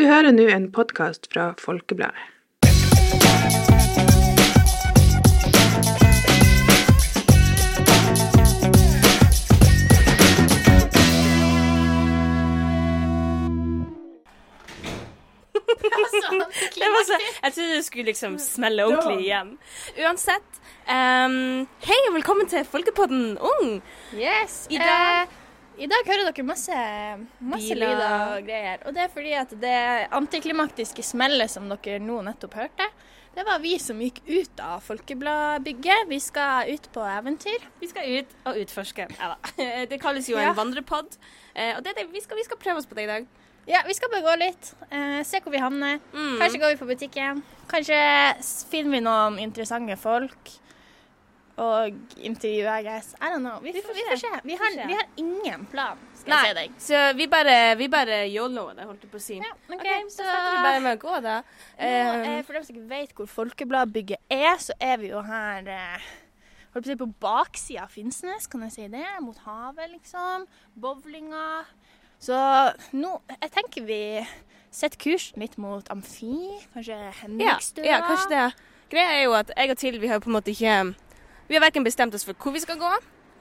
[0.00, 2.22] Du hører nå en podkast fra Folkebladet.
[16.74, 19.56] Det var så, jeg trodde det skulle liksom smelle ordentlig igjen.
[20.04, 20.46] Uansett,
[20.90, 23.82] Um, hei og velkommen til Folkepodden Ung.
[24.16, 24.66] Yes.
[24.70, 25.28] I dag- eh,
[25.80, 26.74] I dag hører dere masse,
[27.40, 28.82] masse lyder og greier.
[28.84, 29.76] Og det er fordi at det
[30.12, 32.88] antiklimatiske smellet som dere nå nettopp hørte,
[33.32, 36.08] det var vi som gikk ut av Folkebladbygget.
[36.10, 37.64] Vi skal ut på eventyr.
[37.80, 39.06] Vi skal ut og utforske.
[39.16, 39.52] Ja, da.
[39.90, 40.50] Det kalles jo Ja.
[40.50, 41.16] en vandrepod.
[41.54, 43.28] Eh, og det, det, vi, skal, vi skal prøve oss på det i dag.
[43.70, 44.72] Ja, vi skal bare gå litt.
[44.90, 46.00] Eh, se hvor vi havner.
[46.12, 46.36] Mm.
[46.42, 47.40] Kanskje går vi på butikken.
[47.70, 48.02] Kanskje
[48.72, 50.58] finner vi noen interessante folk.
[51.56, 51.92] Og
[52.24, 53.14] intervjue, I guess.
[53.20, 53.58] I don't know.
[53.60, 54.28] Vi, Vi får, vi får se.
[54.44, 56.76] Vi har, vi har ingen plan, skal Nei, jeg si deg.
[56.86, 59.36] så vi bare, vi bare yoloer det, holdt jeg på å si.
[59.42, 61.36] Ja, ok, okay, så starter vi bare med å gå, da.
[61.42, 65.20] Nå, eh, Eh, for dem som ikke vet hvor Folkebladbygget er, så er vi jo
[65.26, 66.08] her eh,
[66.72, 69.04] holdt på, å si, på baksida av Finnsnes, kan jeg si det.
[69.20, 70.46] Mot havet, liksom.
[70.80, 71.64] Bowlinga.
[72.20, 72.36] Så
[72.92, 74.00] nå Jeg tenker vi
[74.70, 76.34] setter kursen litt mot Amfi.
[76.74, 77.84] Kanskje ja, Henrikstua.
[77.84, 78.48] ja, kanskje det.
[78.90, 80.94] Greia er jo at jeg og Til vi har på en måte ikke
[81.50, 82.90] Vi har verken bestemt oss for hvor vi skal gå.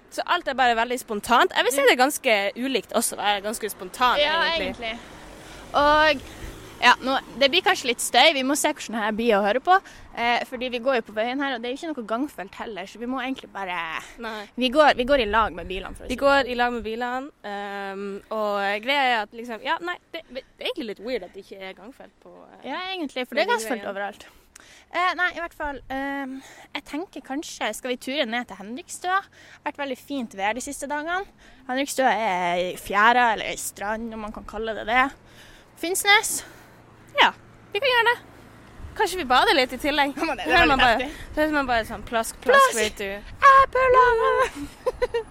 [0.09, 1.53] Så alt er bare veldig spontant.
[1.53, 4.71] Jeg vil si det er ganske ulikt også å være ganske spontan, Ja, egentlig.
[4.71, 4.95] egentlig.
[5.77, 6.23] Og
[6.81, 8.31] ja, nå, det blir kanskje litt støy.
[8.33, 9.75] Vi må se hvordan det her blir å høre på.
[10.15, 12.57] Eh, fordi vi går jo på veien her, og det er jo ikke noe gangfelt
[12.63, 13.77] heller, så vi må egentlig bare
[14.55, 15.93] Vi går, vi går i lag med bilene.
[16.07, 19.99] Vi si går i lag med bilene, um, og greia er at liksom Ja, nei,
[20.15, 23.27] det, det er egentlig litt weird at det ikke er gangfelt på eh, Ja, egentlig,
[23.27, 24.25] for det er gangfelt overalt.
[24.91, 26.25] Eh, nei, i hvert fall Eh,
[26.75, 29.19] Jeg tenker kanskje Skal vi ture ned til Henriksstøa?
[29.65, 31.25] Vært veldig fint vær de siste dagene.
[31.67, 35.03] Henriksstøa er ei fjæra, eller ei strand, om man kan kalle det det.
[35.79, 36.41] Finnsnes.
[37.21, 37.29] Ja,
[37.73, 38.17] vi kan gjøre det.
[38.99, 40.15] Kanskje vi bader litt i tillegg.
[40.17, 43.05] Ja, det er man bare, så man bare sånn plask, plask, vet du.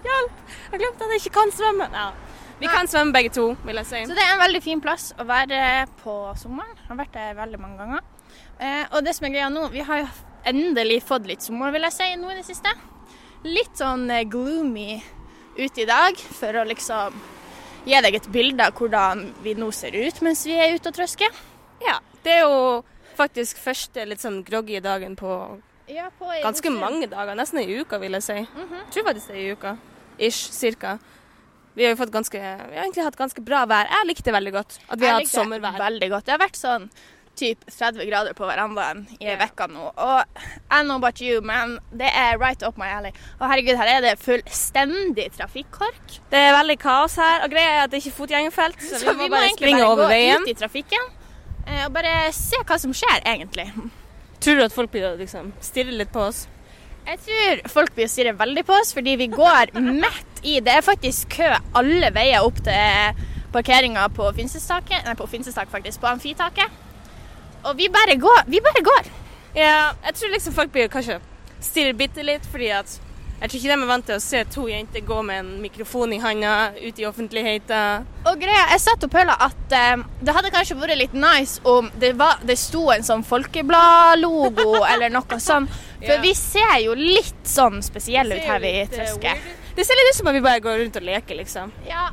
[0.08, 0.32] Hjelp!
[0.72, 1.90] Jeg glemte at jeg ikke kan svømme.
[1.92, 2.06] Ja.
[2.58, 4.00] Vi kan svømme begge to, vil jeg si.
[4.08, 5.58] Så det er en veldig fin plass å være
[6.00, 6.72] på sommeren.
[6.80, 8.00] Jeg Har vært der veldig mange ganger.
[8.58, 10.08] Eh, og det som er greia nå, vi har jo
[10.48, 12.72] endelig fått litt sommer, vil jeg si, nå i det siste.
[13.46, 14.98] Litt sånn eh, gloomy
[15.58, 17.18] ute i dag, for å liksom
[17.88, 20.98] gi deg et bilde av hvordan vi nå ser ut mens vi er ute og
[20.98, 21.34] trøsker.
[21.84, 22.82] Ja, det er jo
[23.18, 25.32] faktisk første litt sånn groggy dagen på
[25.88, 27.34] Ja, på ganske mange dager.
[27.38, 28.34] Nesten ei uke, vil jeg si.
[28.44, 28.74] Mhm.
[28.82, 29.76] Jeg tror faktisk det er ei uke.
[30.18, 30.98] Ish, cirka.
[31.78, 33.86] Vi har jo fått ganske, vi har egentlig hatt ganske bra vær.
[33.86, 34.78] Jeg likte det veldig godt.
[34.90, 35.78] At vi Jeg har hatt sommervær.
[35.78, 36.24] Veldig godt.
[36.26, 36.90] Det har vært sånn
[37.38, 39.88] typ 30 grader på verandaen i ei uke nå.
[39.94, 40.42] Og
[40.74, 43.12] I know about you, men det er right up my alley.
[43.38, 46.18] Og herregud, her er det fullstendig trafikkork.
[46.32, 49.14] Det er veldig kaos her, og greia er at det er ikke fotgjengerfelt, så, Så
[49.14, 50.42] vi må bare egentlig springe bare over gå veien.
[50.44, 51.08] ut i trafikken
[51.66, 53.68] eh, og bare se hva som skjer, egentlig.
[54.42, 56.44] Tror du at folk blir liksom stirre litt på oss?
[57.08, 59.72] Jeg tror folk blir stirre veldig på oss, fordi vi går
[60.02, 63.24] midt i Det er faktisk kø alle veier opp til
[63.54, 64.92] parkeringa på Finsestak,
[65.72, 66.02] faktisk.
[66.02, 66.84] På Amfitaket.
[67.64, 68.44] Og vi bare går.
[68.46, 69.10] Vi bare går.
[69.58, 71.18] Ja, jeg tror liksom folk blir kanskje
[71.64, 72.98] stirrer bitte litt, fordi at
[73.38, 76.10] jeg tror ikke de er vant til å se to jenter gå med en mikrofon
[76.14, 78.06] i handa ute i offentligheten.
[78.26, 81.86] Og greia, jeg satt og føla at eh, det hadde kanskje vært litt nice om
[82.02, 85.70] det, var, det sto en sånn Folkeblad-logo eller noe sånt.
[86.02, 86.20] For Ja.
[86.22, 89.38] vi ser jo litt sånn spesielle ut her vi eh, trøsker.
[89.74, 91.72] Det ser litt ut som at vi bare går rundt og leker, liksom.
[91.86, 92.08] Ja.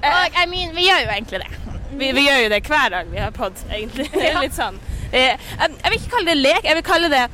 [0.00, 1.50] Og I mean, vi gjør jo egentlig det.
[1.90, 4.06] Vi, vi gjør jo det hver dag vi har pod, egentlig.
[4.14, 4.78] Det er litt sånn.
[5.10, 7.24] Eh, jeg, jeg vil ikke kalle det lek, jeg vil kalle det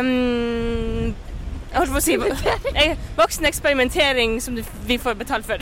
[0.00, 1.10] um,
[1.68, 2.16] Jeg holdt på å si
[2.80, 5.60] eh, voksen eksperimentering som du, vi får betalt for.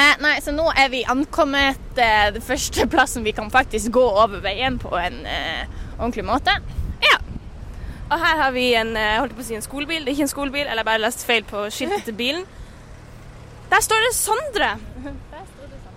[0.00, 4.04] Eh, nei, så nå er vi ankommet eh, den første plassen vi kan faktisk gå
[4.22, 5.66] over veien på en eh,
[5.98, 6.54] ordentlig måte.
[7.04, 7.18] Ja.
[8.06, 10.06] Og her har vi en, eh, holdt på å si en skolebil.
[10.06, 12.46] Det er ikke en skolebil, eller jeg bare lest feil på skiltet til bilen.
[13.70, 14.70] Der står det Sondre.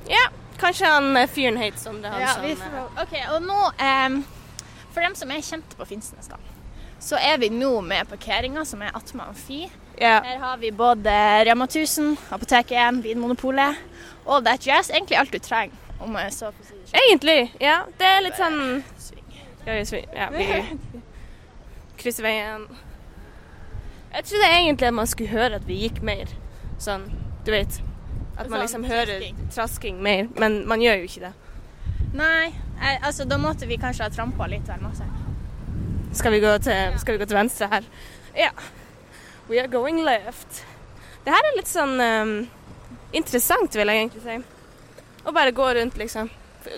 [0.09, 0.25] Ja,
[0.62, 2.12] kanskje han eh, fyren het Sondre.
[2.14, 4.19] Han Ja, som, ok, og nå, um,
[4.94, 6.39] for dem som er kjente på Finnsnes da,
[7.04, 9.66] så er vi nå med parkeringa som er Atma Amfi.
[10.00, 10.24] Yeah.
[10.25, 11.12] Her har vi både
[11.45, 13.75] Rema 1000, Apoteket 1, Vinmonopolet
[14.25, 14.89] og That Jazz.
[14.89, 15.75] Egentlig alt du trenger.
[16.00, 16.88] Om jeg så på siden.
[17.00, 17.83] Egentlig, ja.
[18.00, 18.83] Det er litt sånn.
[19.63, 19.77] Ja,
[20.18, 20.48] ja, vi
[22.01, 22.66] krysser veien.
[24.13, 26.31] Jeg trodde egentlig at man skulle høre at vi gikk mer.
[26.81, 27.07] Sånn,
[27.45, 27.80] du vet.
[28.33, 29.50] At man Sånn liksom hører trasking.
[29.53, 30.27] trasking mer.
[30.41, 31.33] Men man gjør jo ikke det.
[32.18, 32.53] Nei,
[33.01, 35.06] altså da måtte vi kanskje ha trampa litt vel masse.
[36.13, 37.85] Skal vi gå til, skal vi gå til venstre her?
[38.38, 38.51] Ja.
[39.50, 40.63] We are going left.
[41.25, 42.33] Det her er litt sånn um,
[43.15, 44.38] interessant, vil jeg egentlig si.
[45.24, 46.29] Å bare gå rundt, liksom.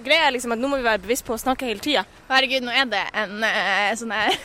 [0.05, 2.05] Greia er liksom at nå må vi være bevisst på å snakke hele tida.
[2.29, 4.37] Herregud, nå er det en uh, sånn her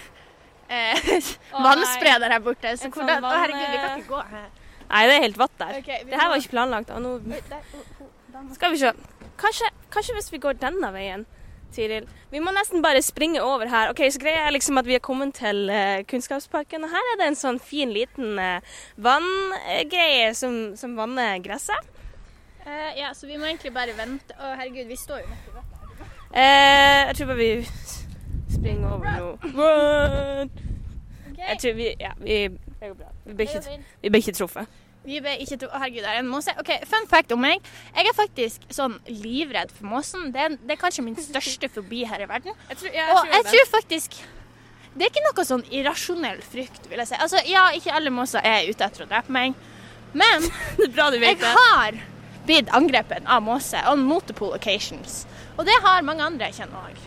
[0.71, 1.11] eh,
[1.67, 2.75] vannspreder her borte.
[2.81, 4.49] Så hvordan, sånn å, herregud, vi kan ikke gå her.
[4.91, 5.77] Nei, det er helt vatt der.
[5.79, 6.91] Okay, Det her var ikke planlagt.
[6.91, 7.29] Og nå oh,
[8.03, 8.93] oh, skal vi se.
[9.41, 11.27] Kanskje, kanskje hvis vi går denne veien,
[11.71, 12.09] Tiril.
[12.31, 13.93] Vi må nesten bare springe over her.
[13.93, 17.21] Ok, så greia er liksom at Vi har kommet til uh, Kunnskapsparken, og her er
[17.21, 18.59] det en sånn fin liten uh,
[18.99, 21.93] vanngreie som, som vanner gresset.
[22.67, 24.35] Uh, ja, så vi må egentlig bare vente.
[24.35, 25.77] Å, herregud, vi står jo midt i vettet.
[26.31, 27.53] Jeg tror bare vi
[28.51, 29.31] springer over nå.
[29.55, 30.53] Run!
[31.41, 32.43] Jeg tror vi Ja, vi
[32.81, 33.11] Det går bra.
[33.27, 34.79] Vi ble ikke, vi ble ikke truffet.
[35.05, 35.77] Vi ble ikke truffet.
[35.81, 36.53] Herregud, det er en måse.
[36.61, 37.65] OK, fun fact om meg.
[37.97, 40.29] Jeg er faktisk sånn livredd for måsen.
[40.35, 42.57] Det er, det er kanskje min største fobi her i verden.
[42.73, 44.19] Jeg tror, Og jeg tror faktisk
[44.91, 47.19] Det er ikke noe sånn irrasjonell frykt, vil jeg si.
[47.23, 49.55] Altså, ja, ikke alle måser er ute etter å drepe meg,
[50.13, 50.49] men
[50.97, 51.53] bra du jeg det.
[51.55, 52.01] har
[52.49, 55.21] blitt angrepet av måse on multiple occasions.
[55.55, 56.99] Og det har mange andre jeg kjenner òg.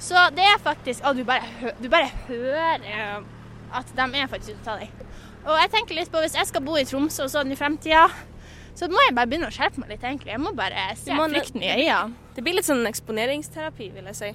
[0.00, 2.88] Så det er faktisk Å, du bare, du bare hører
[3.76, 5.05] at de er faktisk ute av deg.
[5.46, 8.08] Og jeg tenker litt på hvis jeg skal bo i Tromsø og sånn i fremtida,
[8.76, 10.32] så må jeg bare begynne å skjerpe meg litt, egentlig.
[10.34, 12.14] Jeg må bare se må- frykten i øynene.
[12.34, 14.32] Det blir litt sånn eksponeringsterapi, vil jeg si.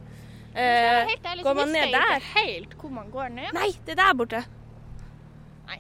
[0.55, 1.99] Eh, helt ærlig, går man ned der?
[2.01, 2.25] ikke der?
[2.35, 3.53] helt hvor man går ned.
[3.53, 4.41] Nei, det er der borte.
[5.67, 5.77] Nei.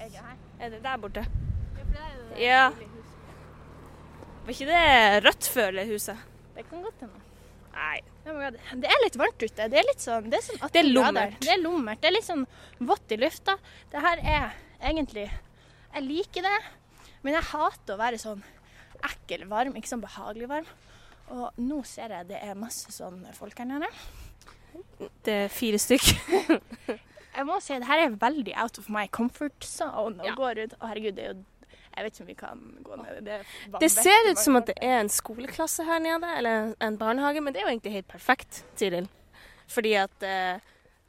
[0.00, 0.36] er det her.
[0.60, 1.24] Er det der borte?
[1.26, 2.68] Ja, for der er det Ja.
[2.70, 4.46] lille huset.
[4.46, 6.16] Var ikke det rødt før det huset?
[6.56, 7.22] Det kan godt hende.
[7.76, 8.00] Nei.
[8.24, 9.66] Det er litt varmt ute.
[9.70, 11.36] Det er litt sånn, det er sånn Det er lummert.
[11.44, 12.00] Det er lummert.
[12.02, 12.46] Det er litt sånn
[12.88, 13.58] vått i lufta.
[13.92, 16.56] Det her er egentlig Jeg liker det,
[17.22, 18.42] men jeg hater å være sånn
[19.06, 20.66] ekkel varm, ikke sånn behagelig varm.
[21.32, 23.88] Og nå ser jeg det er masse sånn folk her nede.
[25.24, 26.10] Det er fire stykk.
[27.36, 30.34] Jeg må si det her er veldig out of my comfort zone å Ja.
[30.38, 30.72] gå rundt.
[30.80, 31.42] Å herregud, det er jo
[31.96, 33.20] Jeg vet ikke om vi kan gå ned.
[33.24, 33.36] Det,
[33.80, 37.54] Det ser ut som at det er en skoleklasse her nede, eller en barnehage, men
[37.54, 39.08] det er jo egentlig helt perfekt, Tiril.
[39.72, 40.60] Fordi at eh,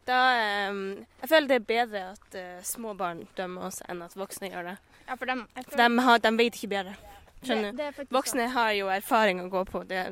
[0.08, 0.80] da eh,
[1.22, 4.72] Jeg føler det er bedre at eh, små barn dømmer oss enn at voksne gjør
[4.72, 4.78] det.
[5.08, 6.96] Ja, for dem, For føler- de, har, de vet ikke bedre.
[7.44, 8.04] Skjønner du?
[8.16, 9.84] Voksne har jo erfaring å gå på.
[9.88, 10.08] Det,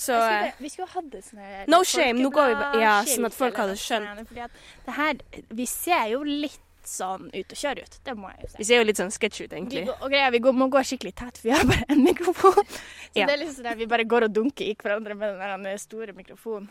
[0.00, 3.28] så eh, skulle, vi skulle hatt det sånn No shame, nå går vi ja, sånn
[3.28, 4.22] at folk hadde skjønt.
[4.30, 5.20] Fordi at det her,
[5.60, 7.96] vi ser jo litt sånn ut og kjøre ut.
[8.04, 9.84] Det må jeg jo vi ser jo litt sånn sketsj ut, Vi, egentlig.
[9.88, 12.64] går, og greia, vi går, må gå skikkelig tett, for vi har bare en mikrofon.
[13.12, 13.26] Så Ja.
[13.26, 16.12] det er liksom sånn at vi bare går og dunker i hverandre med den store
[16.16, 16.68] mikrofonen.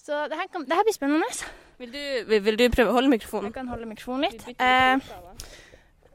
[0.00, 1.26] Så det her, kan, det her blir spennende.
[1.80, 3.50] Vil, du, vil, vil du prøve å holde mikrofonen?
[3.50, 4.46] Jeg kan holde mikrofonen litt.
[4.46, 4.96] Vi Eh,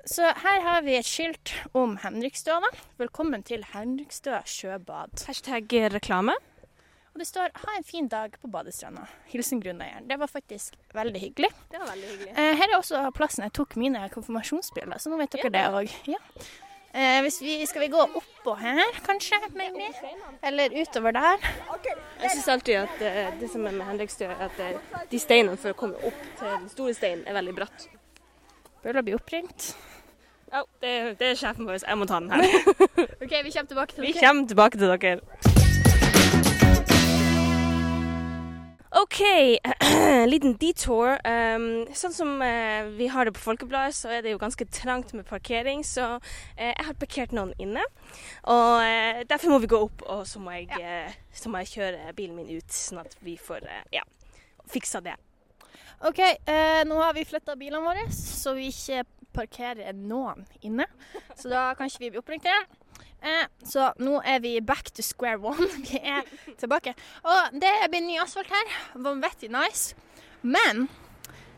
[0.06, 2.58] så her har vi et skilt om Henrikstø.
[2.62, 2.70] da.
[3.02, 5.26] Velkommen til Henrikstø sjøbad.
[5.26, 6.34] Hashtag reklame.
[7.16, 9.06] Og det står 'Ha en fin dag på badestranda'.
[9.26, 10.08] Hilsen grunneieren.
[10.10, 11.50] Det var faktisk veldig hyggelig.
[11.72, 12.32] Det var veldig hyggelig.
[12.38, 15.50] Eh, her er også plassen jeg tok mine konfirmasjonsbilder, så nå vet dere Ja.
[15.50, 15.92] det òg.
[16.08, 16.18] Ja.
[16.94, 19.36] Eh, hvis vi, skal vi gå oppå her, kanskje?
[19.54, 19.96] Maybe?
[20.44, 21.38] Eller utover der?
[22.22, 24.78] Jeg syns alltid at eh, det som er med Henrikstø, er at eh,
[25.12, 27.88] de steinene for å komme opp til den store steinen er veldig bratt.
[28.84, 29.76] Bør bli oppringt.
[30.52, 31.80] Ja, det, det er sjefen vår.
[31.88, 32.44] Jeg må ta den her.
[33.24, 34.14] OK, vi kommer tilbake til dere.
[34.14, 35.55] Vi kommer tilbake til dere.
[38.96, 39.20] OK,
[40.32, 41.18] liten detour.
[41.28, 45.12] Um, sånn som uh, vi har det på Folkebladet, så er det jo ganske trangt
[45.12, 45.82] med parkering.
[45.84, 46.22] Så uh,
[46.62, 47.84] jeg har parkert noen inne.
[48.48, 52.16] Og uh, derfor må vi gå opp, og så må jeg, så må jeg kjøre
[52.16, 54.06] bilen min ut, sånn at vi får ja,
[54.72, 55.18] fiksa det.
[56.06, 56.22] OK,
[56.88, 59.04] nå har vi flytta bilene våre, så vi ikke
[59.36, 60.88] parkerer noen inne.
[61.36, 62.68] Så da kan ikke vi bli oppringt igjen.
[63.26, 65.68] Eh, så nå er vi back to square one.
[65.90, 66.28] Vi er
[66.60, 66.94] tilbake.
[67.26, 68.78] Og det blir ny asfalt her.
[68.94, 69.96] Vanvittig nice.
[70.42, 70.86] Men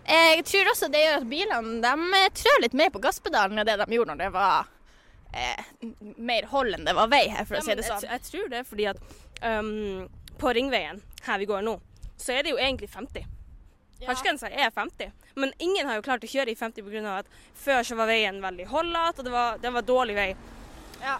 [0.07, 3.75] jeg tror også det gjør at bilene de trør litt mer på gasspedalen enn det
[3.81, 4.69] de gjorde når det var
[5.35, 5.65] eh,
[6.15, 8.13] mer hold enn det var vei her, for å si det jeg, sånn.
[8.13, 9.01] jeg tror det er fordi at
[9.43, 10.07] um,
[10.39, 11.75] på ringveien, her vi går nå,
[12.15, 13.27] så er det jo egentlig 50.
[14.05, 17.17] Fartsgrensa er 50, men ingen har jo klart å kjøre i 50 pga.
[17.17, 20.29] at før så var veien veldig holdete, og det var, det var dårlig vei.
[21.01, 21.17] Ja.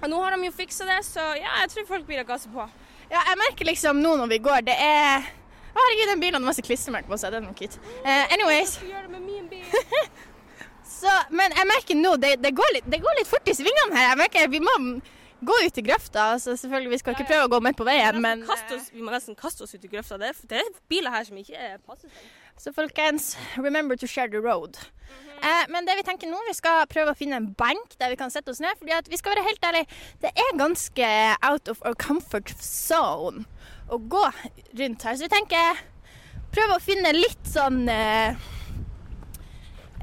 [0.00, 2.50] Og nå har de jo fiksa det, så ja, jeg tror folk blir å gasse
[2.52, 2.64] på.
[3.10, 5.28] Ja, jeg merker liksom nå når vi går, det er
[5.70, 7.30] Å, herregud, den bilen har masse klistremerker på seg.
[7.30, 7.76] Det er noe kitt.
[8.02, 8.72] Eh, anyways.
[11.00, 13.94] Så, men jeg merker nå, det, det, går litt, det går litt fort i svingene
[13.94, 14.08] her.
[14.08, 14.74] Jeg merker Vi må
[15.40, 16.26] gå ut i grøfta.
[16.42, 19.14] Så selvfølgelig, vi skal ikke prøve å gå midt på veien, men oss, vi må
[19.14, 20.18] nesten kaste oss ut i grøfta.
[20.20, 22.30] Det, det er biler her som ikke er passer seg.
[22.60, 24.76] Så folkens, remember to share the road.
[25.42, 28.18] Eh, men det vi tenker nå, vi skal prøve å finne en benk der vi
[28.20, 28.78] kan sette oss ned.
[28.78, 31.12] fordi at vi skal være helt ærlige, det er ganske
[31.50, 33.46] out of our comfort zone
[33.90, 34.24] å gå
[34.78, 35.16] rundt her.
[35.16, 35.84] Så vi tenker
[36.54, 38.34] prøve å finne litt sånn eh,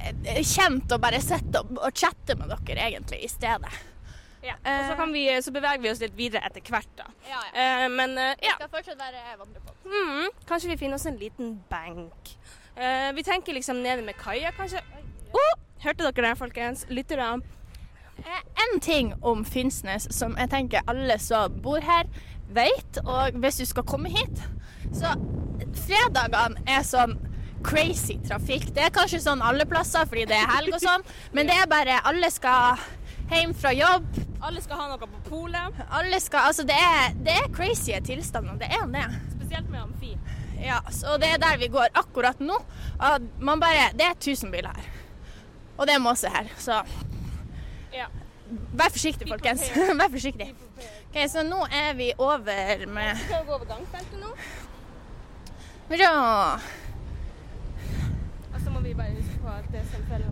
[0.03, 3.86] eh, kjent å bare sitte og, og chatte med dere egentlig i stedet.
[4.46, 4.53] Ja.
[4.62, 7.08] Og så, kan vi, så beveger vi oss litt videre etter hvert, da.
[7.27, 7.63] Ja, ja.
[7.63, 9.82] Eh, men eh, ja, skal fortsatt være vandrepod.
[9.89, 12.34] mm, kanskje vi finner oss en liten benk.
[12.77, 14.84] Eh, vi tenker liksom nede med kaia, kanskje.
[15.34, 15.53] Oh,
[15.84, 16.86] hørte dere det, folkens?
[16.89, 17.41] Lyttere.
[18.19, 22.07] Eh, En ting om Finnsnes som jeg tenker alle som bor her,
[22.50, 24.39] vet, og hvis du skal komme hit
[24.96, 25.10] Så
[25.86, 27.17] fredagene er sånn
[27.67, 28.69] crazy trafikk.
[28.75, 31.03] Det er kanskje sånn alle plasser fordi det er helg og sånn,
[31.36, 32.77] men det er bare alle skal
[33.34, 34.05] hjem fra jobb.
[34.46, 38.55] Alle skal ha noe på polet, Alle skal Altså, det er, det er crazy tilstander.
[38.62, 39.05] Det er det.
[39.34, 40.13] spesielt med amfi.
[40.62, 42.55] Ja, så det er der vi går akkurat nå.
[43.39, 44.88] Man bare Det er 1000 biler her.
[45.77, 46.81] Og det er Måse her, så
[47.93, 48.05] Ja.
[48.74, 49.62] Vær forsiktig, folkens.
[50.00, 50.53] Vær forsiktig.
[51.10, 54.34] Ok, Så nå er vi over med Skal vi gå over gangfeltet nå?
[55.89, 56.13] Bra.
[58.53, 59.84] Og så må vi bare huske på at det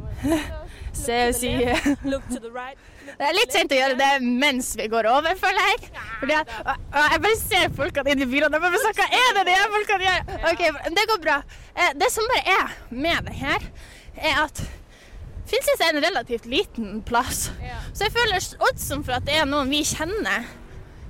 [0.02, 0.75] vårt.
[0.96, 1.52] Se og si.
[3.16, 5.90] Det er litt sent å gjøre det mens vi går over, føler jeg.
[6.20, 8.58] Fordi at, og, jeg bare ser folkene inni bilene.
[8.58, 10.34] Jeg bare Hva er det de her folkene gjør?
[10.52, 10.64] Ok,
[10.98, 11.38] Det går bra.
[11.75, 13.70] Eh, Det som bare er med det her,
[14.16, 14.64] er at
[15.46, 17.50] Finnsnes er en relativt liten plass.
[17.62, 17.80] Ja.
[17.94, 20.48] Så jeg føler oddsen for at det er noen vi kjenner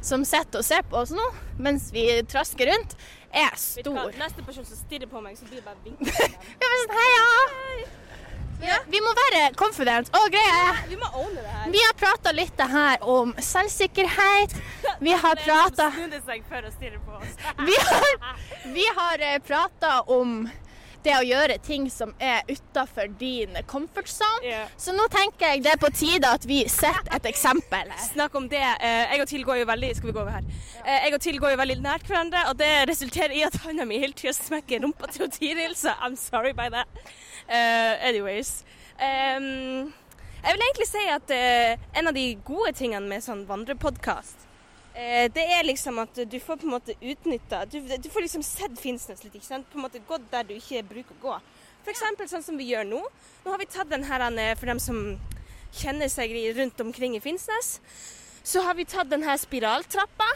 [0.06, 1.24] som sitter og ser på oss nå,
[1.58, 2.98] mens vi trasker rundt,
[3.36, 4.12] er stor.
[4.20, 6.04] Neste person som stirrer på meg, så blir det bare vink.
[6.62, 8.04] Jeg var sånn, Heia!
[8.66, 10.10] Ja, vi må være confident.
[10.16, 11.66] Og greia er Vi må owne det her.
[11.74, 14.56] Vi har prata litt her om selvsikkerhet.
[15.04, 15.90] Vi har prata.
[17.66, 18.08] Vi har,
[18.78, 20.46] vi har prata om
[21.06, 24.42] det å gjøre ting som er utafor din comfort zone.
[24.46, 24.70] Yeah.
[24.78, 27.92] Så nå tenker jeg det er på tide at vi setter et eksempel.
[28.10, 28.62] Snakk om det.
[28.62, 30.48] Eh, Jeg og Til går jo veldig Skal vi gå over her?
[30.86, 33.86] Eh, Jeg og Til går jo veldig nært hverandre, og det resulterer i at hånda
[33.86, 36.88] mi hele tida smekker rumpa til Tiril, så I'm sorry by that.
[37.50, 38.64] Uh, anyways.
[38.98, 39.94] Um,
[40.46, 44.45] jeg vil egentlig si at uh, en av de gode tingene med sånn vandrepodkast
[44.96, 48.78] det er liksom at du får på en måte utnytta du, du får liksom sett
[48.80, 49.68] Finnsnes litt, ikke sant?
[49.68, 51.38] På en måte gått der du ikke bruker å gå.
[51.86, 52.32] F.eks.
[52.32, 53.02] sånn som vi gjør nå.
[53.44, 55.02] Nå har vi tatt den her eh, for dem som
[55.76, 57.80] kjenner seg rundt omkring i Finnsnes.
[58.46, 60.30] Så har vi tatt den her spiraltrappa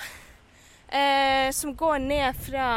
[0.91, 2.67] eh, som går ned fra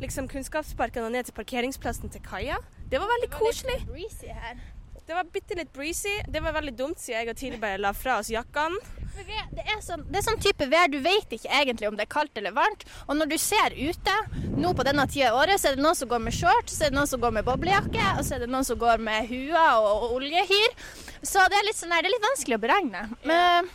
[0.00, 2.58] liksom Kunnskapsparken og ned til parkeringsplassen til kaia.
[2.90, 3.78] Det var veldig koselig.
[3.86, 4.58] breezy her.
[5.06, 6.12] Det var bitte litt breezy.
[6.28, 8.78] Det var veldig dumt siden jeg og Tilly bare la fra oss jakkene.
[9.16, 12.12] Det- er, sånn, det er sånn type vær, du vet ikke egentlig om det er
[12.12, 12.84] kaldt eller varmt.
[13.08, 14.16] Og når du ser ute,
[14.60, 16.84] nå på denne tida av året, så er det noen som går med shorts, så
[16.84, 19.30] er det noen som går med boblejakke, og så er det noen som går med
[19.30, 20.74] hua og, oljehyr.
[21.22, 23.04] Så det er litt sånn det er litt vanskelig å beregne.
[23.24, 23.70] Men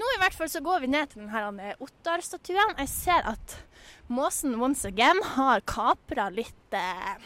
[0.00, 2.78] nå i hvert fall så går vi ned til denne Ottar-statuen.
[2.78, 3.58] Jeg ser at
[4.08, 7.20] måsen once again har kapra litt eh,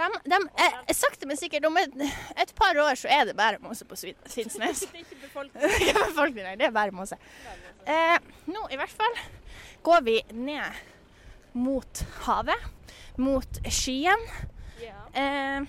[0.00, 1.96] de, de, er, sakte, men sikkert, om et,
[2.40, 3.98] et par år så er det bare måse på
[4.30, 4.84] Finnsnes.
[4.92, 6.46] Det er ikke befolkning.
[6.60, 7.18] Det er bare måse.
[7.88, 8.16] Eh,
[8.50, 9.20] nå i hvert fall
[9.82, 10.80] går vi ned
[11.52, 12.66] mot havet,
[13.18, 14.26] mot skyen.
[14.80, 14.96] Ja.
[15.14, 15.64] Eh,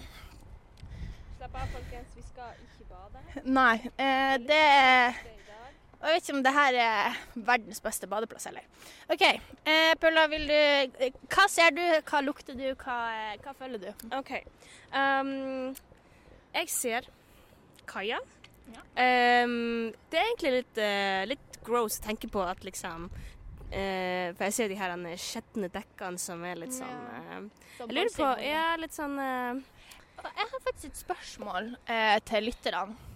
[1.37, 2.15] Slapp av, folkens.
[2.15, 3.45] Vi skal ikke bade.
[3.45, 5.71] nei, eh, det er Det er i dag.
[6.01, 8.65] Og Jeg vet ikke om det her er verdens beste badeplass heller.
[9.13, 9.23] OK.
[9.69, 14.05] Eh, Paula, vil du Hva ser du, hva lukter du, hva, eh, hva føler du?
[14.17, 14.33] OK.
[14.91, 15.75] Um,
[16.55, 17.09] jeg ser
[17.87, 18.17] kaia.
[18.71, 18.81] Ja.
[19.45, 24.45] Um, det er egentlig litt, uh, litt gross å tenke på at liksom uh, For
[24.47, 28.65] jeg ser de her skjetne dekkene som er litt sånn uh, Jeg lurer på Ja,
[28.79, 29.61] litt sånn eh,
[30.23, 33.10] Jeg har faktisk et spørsmål eh, til lytterne.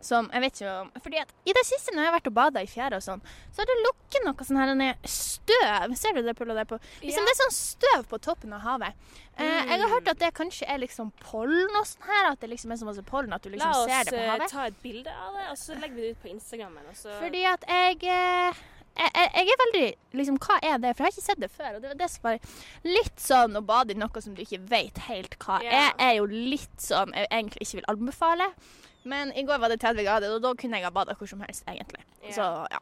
[0.00, 2.36] Som jeg vet ikke om Fordi at i det siste når jeg har vært og
[2.38, 3.20] bada i fjæra og sånn,
[3.52, 5.94] så har det lukket noe sånn her nede støv.
[6.00, 6.80] Ser du det, pullet der på?
[7.02, 7.26] Liksom, Ja.
[7.28, 8.96] Det er sånn støv på toppen av havet.
[9.36, 12.32] Eh, Jeg har hørt at det kanskje er liksom pollen og sånn her.
[12.32, 14.24] At det liksom er så masse pollen at du liksom La ser oss det på
[14.24, 14.38] havet.
[14.38, 16.92] La oss ta et bilde av det, og så legger vi det ut på Instagrammen.
[16.96, 18.60] Så Fordi at jeg eh,
[18.98, 19.86] jeg, jeg jeg er veldig
[20.18, 20.94] liksom, Hva er det?
[20.96, 21.76] For jeg har ikke sett det før.
[21.76, 22.38] Og det var det som var
[22.84, 25.90] litt sånn å bade i noe som du ikke vet helt hva yeah.
[25.90, 28.50] er, er jo litt sånn jeg egentlig ikke vil anbefale.
[29.02, 31.40] Men i går var det 30 grader, og da kunne jeg ha bada hvor som
[31.40, 32.04] helst, egentlig.
[32.22, 32.34] Yeah.
[32.34, 32.42] Så
[32.72, 32.80] ja.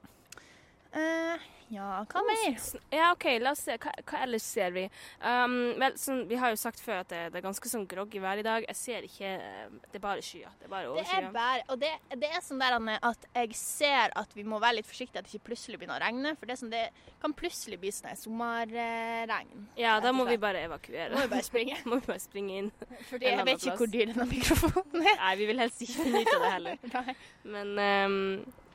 [0.98, 2.56] Eh, ja, hva mer?
[2.94, 3.76] Ja, OK, la oss se.
[3.82, 4.84] Hva, hva ellers ser vi?
[5.20, 8.22] Um, vel, sånn, vi har jo sagt før at det, det er ganske sånn groggy
[8.22, 8.64] vær i dag.
[8.70, 10.54] Jeg ser ikke eh, Det er bare skyer.
[10.60, 13.58] Det er bare Det er bare, og det, det er sånn der Anne, at jeg
[13.58, 16.34] ser at vi må være litt forsiktige at det ikke plutselig begynner å regne.
[16.38, 16.86] For det, sånn, det
[17.22, 19.66] kan plutselig bli sånn sommerregn.
[19.78, 21.10] Ja, da må vi bare evakuere.
[21.14, 21.80] Må vi bare springe.
[21.88, 22.70] må vi bare springe inn.
[23.10, 23.82] Fordi jeg vet ikke plass.
[23.82, 25.20] hvor dyr denne mikrofonen er.
[25.20, 27.12] Nei, vi vil helst ikke finne ut av det heller.
[27.54, 28.18] Men, ehm,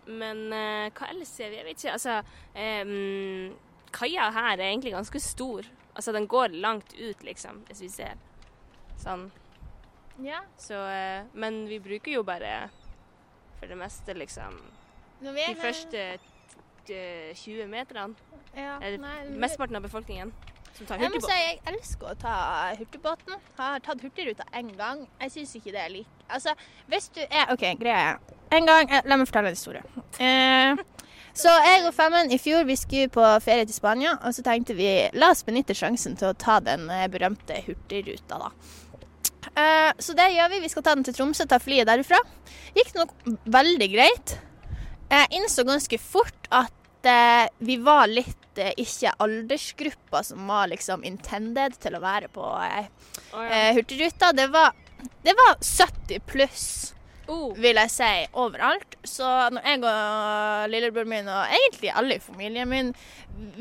[0.08, 1.60] men eh, hva ellers ser vi?
[1.62, 1.96] Jeg vet ikke.
[1.96, 2.18] Altså
[2.56, 3.54] ehm,
[3.94, 5.68] Kaia her er egentlig ganske stor.
[5.94, 8.22] Altså, den går langt ut, liksom, hvis vi ser.
[9.02, 9.28] Sånn.
[10.24, 10.42] Ja.
[10.62, 12.70] Så eh, Men vi bruker jo bare
[13.60, 14.58] for det meste, liksom
[15.24, 16.00] de første
[16.90, 18.16] eh, 20 meterne.
[18.56, 20.34] ja, nei, mesteparten av befolkningen
[20.74, 22.36] som tar Jeg må si jeg elsker å ta
[22.80, 23.36] hurtigbåten.
[23.58, 25.06] Har tatt hurtigruta én gang.
[25.22, 26.56] Jeg syns ikke det er lik Altså,
[26.90, 29.84] hvis du er OK, greia er En gang eh, La meg fortelle en historie.
[30.22, 30.84] Eh,
[31.34, 34.78] så jeg og Femmen i fjor vi skulle på ferie til Spania, og så tenkte
[34.78, 38.52] vi la oss benytte sjansen til å ta den eh, berømte hurtigruta, da.
[39.54, 40.62] Eh, så det gjør vi.
[40.64, 42.20] Vi skal ta den til Tromsø, ta flyet derfra.
[42.78, 43.14] Gikk nok
[43.54, 44.38] veldig greit.
[45.14, 51.04] Jeg innså ganske fort at eh, vi var litt eh, ikke aldersgruppa som var liksom
[51.06, 52.90] intended til å være på eh,
[53.34, 53.62] oh, ja.
[53.78, 54.32] Hurtigruta.
[54.34, 54.74] Det var,
[55.26, 56.68] det var 70 pluss,
[57.28, 58.98] Oh, vil jeg si, overalt.
[59.08, 62.90] Så når jeg og lillebroren min, og egentlig alle i familien min,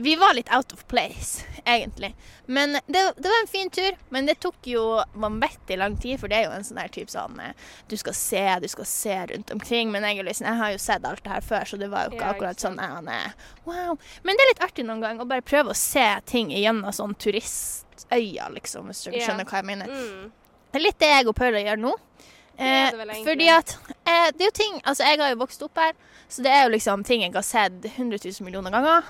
[0.02, 2.12] vi var litt out of place, egentlig.
[2.46, 4.82] Men det, det var en fin tur, men det tok jo
[5.14, 7.54] vanvittig lang tid, for det er jo en sånn der type sånn eh,
[7.88, 9.94] Du skal se, du skal se rundt omkring.
[9.94, 12.16] Men jeg, liksom, jeg har jo sett alt det her før, så det var jo
[12.16, 13.96] ikke Ja, akkurat ikke sånn eh, wow.
[14.26, 17.14] Men det er litt artig noen gang å bare prøve å se ting gjennom sånn
[17.14, 19.92] turistøya, liksom, hvis du skjønner hva jeg mener.
[19.92, 20.30] mm.
[20.72, 21.90] Det er litt det jeg og Paula gjør nå.
[22.58, 22.92] Eh,
[23.24, 25.92] fordi at eh, det er jo ting Altså, jeg har jo vokst opp her,
[26.28, 29.08] så det er jo liksom ting jeg har sett 100 000 millioner ganger.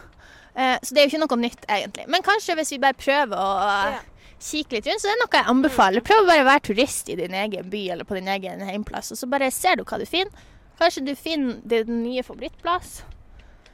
[0.54, 2.06] Eh, så det er jo ikke noe nytt, egentlig.
[2.08, 3.60] Men kanskje hvis vi bare prøver å
[3.92, 4.00] Ja.
[4.42, 6.00] kikke litt rundt, så det er noe jeg anbefaler.
[6.06, 9.18] Prøv å bare være turist i din egen by eller på din egen heimplass, og
[9.18, 10.32] så bare ser du hva du finner.
[10.80, 13.02] Kanskje du finner din nye favorittplass.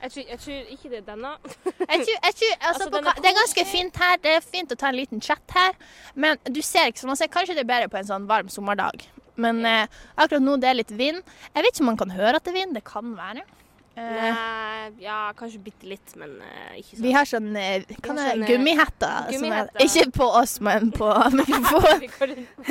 [0.03, 1.31] jeg, tror, jeg tror ikke det er denne.
[1.89, 4.17] Jeg tror, jeg tror, altså, Altså, på, den ka- det er ganske fint her.
[4.23, 5.73] Det er fint å ta en liten chat her.
[6.15, 7.27] Men du ser ikke så masse.
[7.33, 9.03] Kanskje det er bedre på en sånn varm sommerdag.
[9.39, 9.87] Men eh,
[10.19, 11.23] akkurat nå det er litt vind.
[11.55, 12.75] Jeg vet ikke om man kan høre at det er vind.
[12.79, 13.45] Det kan være.
[13.99, 17.03] Eh, Nei, ja, kanskje bitte litt, men uh, ikke sånn.
[17.03, 19.25] vi har sånn eh, har gummihetter.
[19.27, 19.83] er- gummihetter.
[19.83, 21.09] Ikke på oss, men på
[21.41, 22.05] mikrofonen.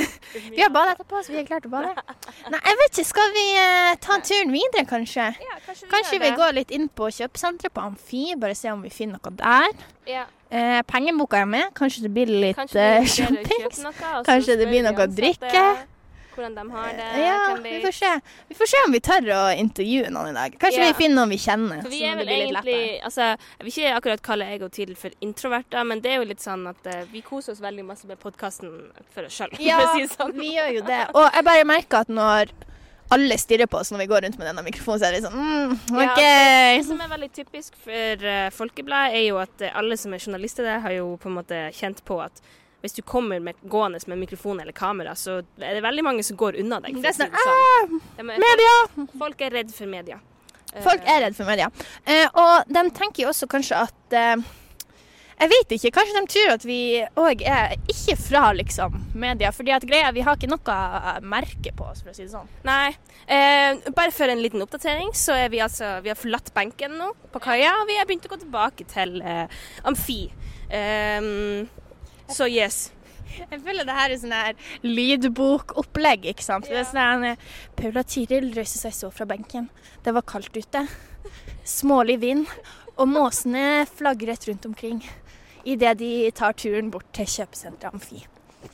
[0.55, 2.15] Vi har badet etterpå, så vi er klare til å bade.
[2.53, 3.05] Nei, jeg vet ikke.
[3.09, 5.27] Skal vi uh, ta turen videre, kanskje?
[5.43, 8.83] Ja, kanskje vi Kanskje vi går litt inn på kjøpesenteret på Amfi, bare se om
[8.87, 9.85] vi finner noe der.
[10.07, 11.73] Ja, Uh, pengeboka er med.
[11.75, 13.47] Kanskje det blir litt kanskje vi vurderer å shopping.
[13.51, 15.63] kjøpe noe, og så Kanskje det blir noe å drikke.
[16.37, 17.05] Hvordan de har det.
[17.23, 18.11] Ja, hvem vi får se.
[18.47, 20.57] Vi får se om vi tør å intervjue noen i dag.
[20.61, 20.91] Kanskje Ja.
[20.91, 21.81] vi finner noen vi kjenner.
[21.81, 25.17] For vi er vel egentlig altså, Jeg vil ikke akkurat kalle jeg og Tidel for
[25.25, 28.19] introverter, men det er jo litt sånn at uh, vi koser oss veldig masse med
[28.21, 28.69] podkasten
[29.09, 29.57] for oss sjøl.
[29.67, 30.35] Ja, si sånn.
[30.37, 31.01] vi gjør jo det.
[31.17, 32.53] Og jeg bare merker at når
[33.09, 35.37] alle stirrer på oss når vi går rundt med denne mikrofonen, så er det sånn
[35.39, 36.21] mm, Ja, OK.
[36.21, 40.67] Det som er veldig typisk for uh, Folkebladet, er jo at alle som er journalister
[40.67, 42.43] der, har jo på en måte kjent på at
[42.81, 46.37] hvis du kommer med, gående med mikrofon eller kamera, så er det veldig mange som
[46.37, 46.99] går unna deg.
[47.01, 47.97] Det er sånn, sånn.
[48.19, 48.75] De er, Media!
[49.17, 50.19] Folk, er redd for media.
[50.73, 51.71] Eh, Folk er redd for media.
[52.05, 54.45] Eh, og de tenker jo også kanskje at eh,
[55.37, 55.91] Jeg vet ikke.
[55.93, 56.79] Kanskje de tror at vi
[57.21, 59.51] òg er ikke fra liksom media.
[59.53, 60.77] fordi at greia, vi har ikke noe
[61.25, 62.49] merke på oss, for å si det sånn.
[62.65, 62.93] Nei.
[63.25, 67.09] Eh, bare for en liten oppdatering, så er vi altså Vi har forlatt benken nå
[67.33, 69.45] på kaia, og vi har begynt å gå tilbake til eh,
[69.89, 70.21] amfi.
[70.73, 71.67] Ehm,
[72.31, 72.91] så yes.
[73.37, 74.55] Jeg føler det her er sånn her
[74.87, 76.67] lydbokopplegg, ikke sant.
[76.69, 77.43] Det er sånn her,
[77.77, 79.69] Paula Tiril røyste seg så fra benken.
[80.05, 80.85] Det var kaldt ute.
[81.67, 82.47] Smålig vind.
[82.97, 85.03] Og måsene flagret rundt omkring
[85.67, 88.23] idet de tar turen bort til kjøpesenteret Amfi.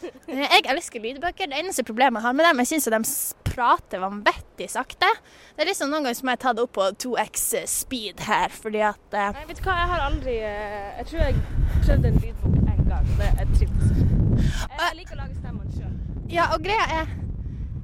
[0.04, 1.50] Eh, Jeg elsker lydbøker.
[1.52, 3.02] Det eneste problemet jeg har med dem, jeg syns de
[3.50, 5.10] prater vanvittig sakte.
[5.58, 8.82] Det er liksom Noen ganger som jeg tar det opp på 2x speed her, fordi
[8.86, 11.42] at eh, Nei, vet du hva, jeg har aldri eh, Jeg tror jeg
[11.84, 12.63] prøvde en lydbok
[13.02, 14.08] og det jeg trivelig.
[14.44, 15.94] Jeg, liker å lage stemmene sjøl.
[16.34, 17.12] Ja, og greia er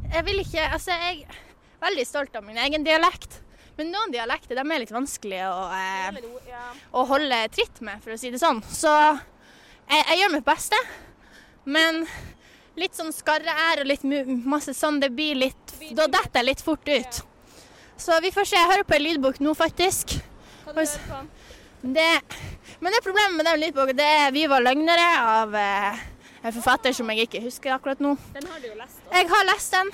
[0.10, 1.38] Jeg vil ikke Altså, jeg er
[1.84, 3.42] veldig stolt av min egen dialekt.
[3.80, 6.18] Men noen dialekter de er litt vanskelig å, eh,
[6.92, 8.60] å holde tritt med, for å si det sånn.
[8.66, 10.80] Så jeg, jeg gjør mitt beste.
[11.70, 12.04] Men
[12.80, 14.04] litt sånn skarre-r og litt
[14.44, 17.22] masse sånn, det blir litt Da detter jeg litt fort ut.
[18.00, 18.60] Så vi får se.
[18.60, 20.20] Jeg hører på en lydbok nå, faktisk.
[20.66, 21.22] Hva du hører på?
[21.96, 22.12] Det,
[22.80, 26.00] men det problemet med den lydboka, det er 'Vi var løgnere' av eh,
[26.44, 28.18] en forfatter som jeg ikke husker akkurat nå.
[28.34, 29.00] Den har du jo lest.
[29.06, 29.18] også.
[29.18, 29.92] Jeg har lest den,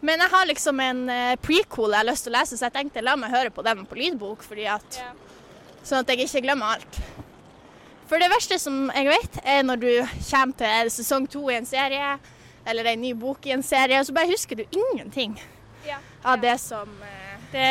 [0.00, 2.72] men jeg har liksom en eh, prequel jeg har lyst til å lese, så jeg
[2.72, 5.12] tenkte la meg høre på den på lydbok, fordi at, Ja.
[5.84, 7.00] sånn at jeg ikke glemmer alt.
[8.08, 11.66] For det verste som jeg vet, er når du kommer til sesong to i en
[11.66, 12.18] serie,
[12.66, 15.38] eller en ny bok i en serie, og så bare husker du ingenting
[15.86, 15.96] Ja.
[16.24, 17.68] av det som eh, Det,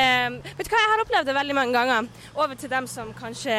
[0.57, 2.07] vet du hva, Jeg har opplevd det veldig mange ganger.
[2.33, 3.53] Over til dem som kanskje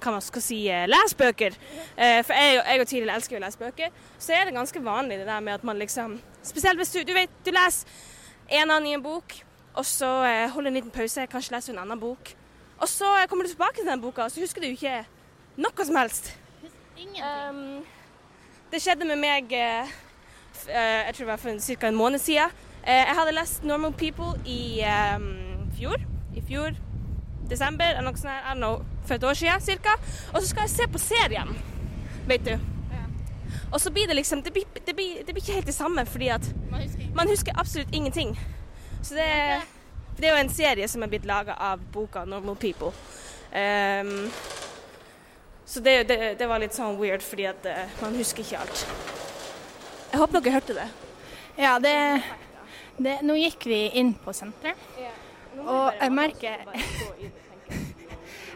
[0.00, 1.56] kan man skal si, eh, leser bøker.
[1.96, 3.94] Eh, For jeg, jeg og Tiril elsker jo å lese bøker.
[4.20, 7.12] Så er det ganske vanlig det der med at man liksom Spesielt hvis du, du
[7.12, 7.88] vet, du leser
[8.48, 9.34] en annen i en bok,
[9.74, 12.30] og så eh, holder en liten pause, kanskje leser en annen bok.
[12.78, 15.02] Og så kommer du tilbake til den boka, og så husker du ikke
[15.60, 16.30] noe som helst.
[16.96, 17.82] Um,
[18.72, 21.88] det skjedde med meg jeg tror det var for ca.
[21.88, 22.50] en måned siden.
[22.88, 24.82] Eh, jeg hadde lest 'Normal People' i
[25.16, 25.96] um, fjor.
[26.36, 26.70] I fjor,
[27.50, 29.96] desember eller noe sånt, her, I don't know, for et år siden cirka.
[30.32, 31.48] Og så skal jeg se på serien,
[32.26, 32.58] vet du.
[33.72, 36.06] Og så blir det liksom Det blir, det blir, det blir ikke helt det samme,
[36.06, 38.40] fordi at Man husker man husker absolutt ingenting.
[39.02, 39.60] Så det,
[40.16, 42.92] det er jo en serie som er blitt laga av boka 'Normal People'.
[43.52, 44.30] Um,
[45.66, 48.86] så det, det, det var litt sånn weird, fordi at uh, man husker ikke alt.
[50.12, 50.88] Jeg håper dere hørte det.
[51.58, 52.22] Ja, det,
[52.98, 54.78] det Nå gikk vi inn på senteret.
[55.58, 56.64] Og jeg merker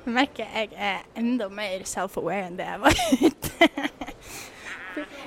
[0.02, 3.68] Jeg merker jeg er enda mer self-aware enn det jeg var ute.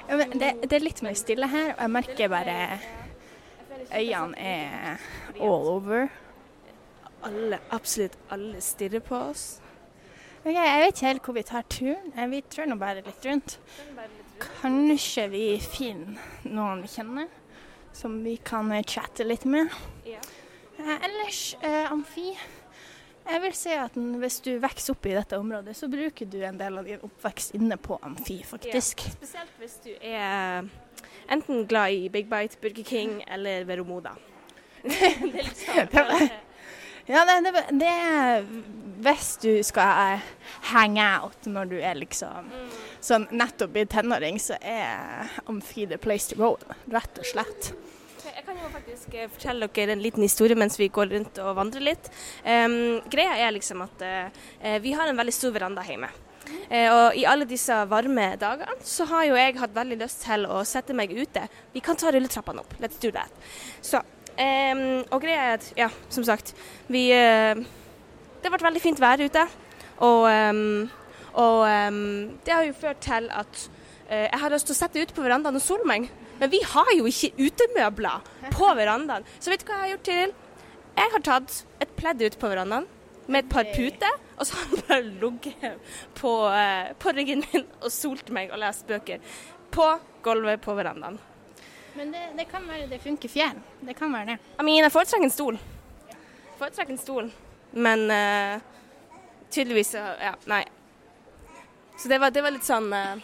[0.10, 2.58] Ja, det, det er litt mer stille her, og jeg merker bare
[3.96, 5.06] øynene er
[5.40, 6.10] all over.
[7.26, 9.46] Alle, absolutt alle stirrer på oss.
[10.44, 12.12] Ok, jeg vet ikke helt hvor vi tar turen.
[12.36, 13.56] Vi tror nå bare litt rundt.
[14.60, 16.20] Kanskje vi finner
[16.52, 17.32] noen vi kjenner,
[17.96, 19.68] som vi kan eh, chatte litt med.
[20.04, 20.20] Ja.
[20.78, 22.38] Eh, ellers, eh, Amfi.
[23.26, 26.60] Jeg vil si at hvis du vokser opp i dette området, så bruker du en
[26.60, 29.02] del av din oppvekst inne på Amfi, faktisk.
[29.08, 30.68] Ja, Spesielt hvis du er
[31.34, 34.14] enten glad i Big Bite, Burger King eller Veromoda.
[34.84, 36.28] det er litt sånn.
[37.06, 38.46] Ja, det, det, det er
[39.06, 40.24] hvis du skal
[40.72, 42.48] hang out når du er liksom
[43.06, 46.56] sånn nettopp blitt tenåring, så er Amfi the place to go,
[46.92, 47.72] rett og slett.
[48.26, 51.56] Jeg kan jo faktisk eh, fortelle dere en liten historie mens vi går rundt og
[51.58, 52.10] vandrer litt.
[52.44, 56.12] Um, greia er liksom at uh, vi har en veldig stor veranda hjemme.
[56.70, 60.46] Eh, og i alle disse varme dagene så har jo jeg hatt veldig lyst til
[60.50, 61.46] å sette meg ute.
[61.74, 62.76] Vi kan ta rulletrappene opp.
[62.82, 63.34] Let's do that.
[63.82, 64.02] Så,
[64.38, 66.56] em, og greia er at, ja, som sagt,
[66.92, 67.56] vi eh,
[68.46, 69.42] Det ble veldig fint vær ute.
[70.06, 70.28] Og,
[71.36, 73.62] og um, det har jo ført til at
[74.10, 76.10] uh, jeg har lyst til å sette ut på verandaen og sole meg.
[76.40, 79.28] Men vi har jo ikke utemøbler på verandaen.
[79.40, 80.36] Så vet du hva jeg har gjort, Tiril?
[80.96, 82.88] Jeg har tatt et pledd ut på verandaen
[83.26, 87.66] med et par puter, og så har jeg bare ligget på, uh, på ryggen min
[87.82, 89.24] og solt meg og lest bøker
[89.76, 89.88] på
[90.24, 91.18] gulvet på verandaen.
[91.96, 93.60] Men det, det kan være det funker fjell.
[93.88, 94.38] Det kan være det.
[94.60, 95.60] I mean, jeg foretrekker en stol.
[96.60, 97.30] Foretrekker en stol.
[97.76, 98.60] Men uh,
[99.52, 100.64] tydeligvis Ja, nei.
[101.98, 103.16] Så det var, det var litt sånn uh,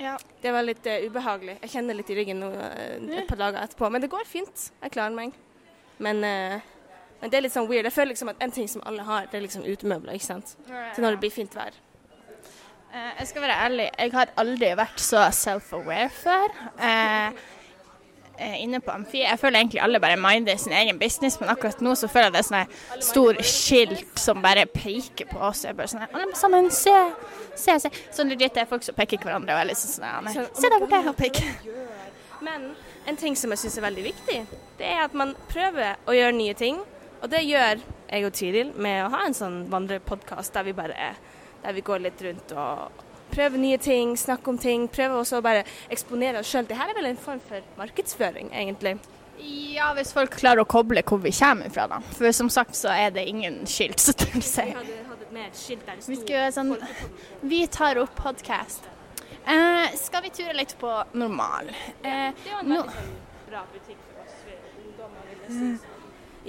[0.00, 0.16] Ja.
[0.42, 1.56] Det var litt uh, ubehagelig.
[1.62, 3.90] Jeg kjenner litt i ryggen eh, et par dager etterpå.
[3.92, 4.68] Men det går fint.
[4.82, 5.36] Jeg klarer meg.
[6.02, 7.86] Men, men det er litt sånn weird.
[7.86, 10.16] Jeg føler liksom at en ting som alle har, det er liksom utemøbler.
[10.18, 10.56] ikke sant?
[10.66, 11.76] Til når det blir fint vær.
[12.92, 16.56] Jeg skal være ærlig, jeg har aldri vært så self-aware før.
[16.80, 17.38] Uh,
[18.38, 19.20] inne på Amfi.
[19.22, 22.34] Jeg føler egentlig alle bare minder sin egen business, men akkurat nå så føler jeg
[22.34, 25.64] det er sånn her stor skilt som bare peker på oss.
[25.66, 26.94] Jeg bare sånn alle sammen, se,
[27.54, 27.92] se, se.
[28.14, 30.82] Sånn legit det er folk som peker hverandre og er liksom sånn Sånn, Se der
[30.82, 31.52] borte, og peker.
[32.42, 32.72] Men
[33.06, 34.40] en ting som jeg syns er veldig viktig,
[34.80, 36.80] det er at man prøver å gjøre nye ting.
[37.22, 37.78] Og det gjør
[38.10, 41.18] jeg og Tiril med å ha en sånn vandrepodkast der vi bare er,
[41.62, 44.86] der vi går litt rundt og prøver nye ting, snakke om ting.
[44.92, 46.68] Prøve også å bare eksponere oss sjøl.
[46.68, 48.98] Dette er vel en form for markedsføring, egentlig.
[49.42, 51.98] Ja, hvis folk klarer å koble hvor vi kommer fra, da.
[52.14, 54.68] For som sagt så er det ingen skilt Så det vil si.
[54.68, 56.74] Vi hadde hatt et mer skilt der Vi gjøre sånn
[57.50, 58.86] Vi tar opp podkast.
[59.42, 61.72] Eh, skal vi ture litt på normal?
[62.04, 63.16] Eh, Det er en veldig sånn
[63.48, 64.36] bra butikk for oss
[64.84, 65.88] ungdommer, vil jeg si.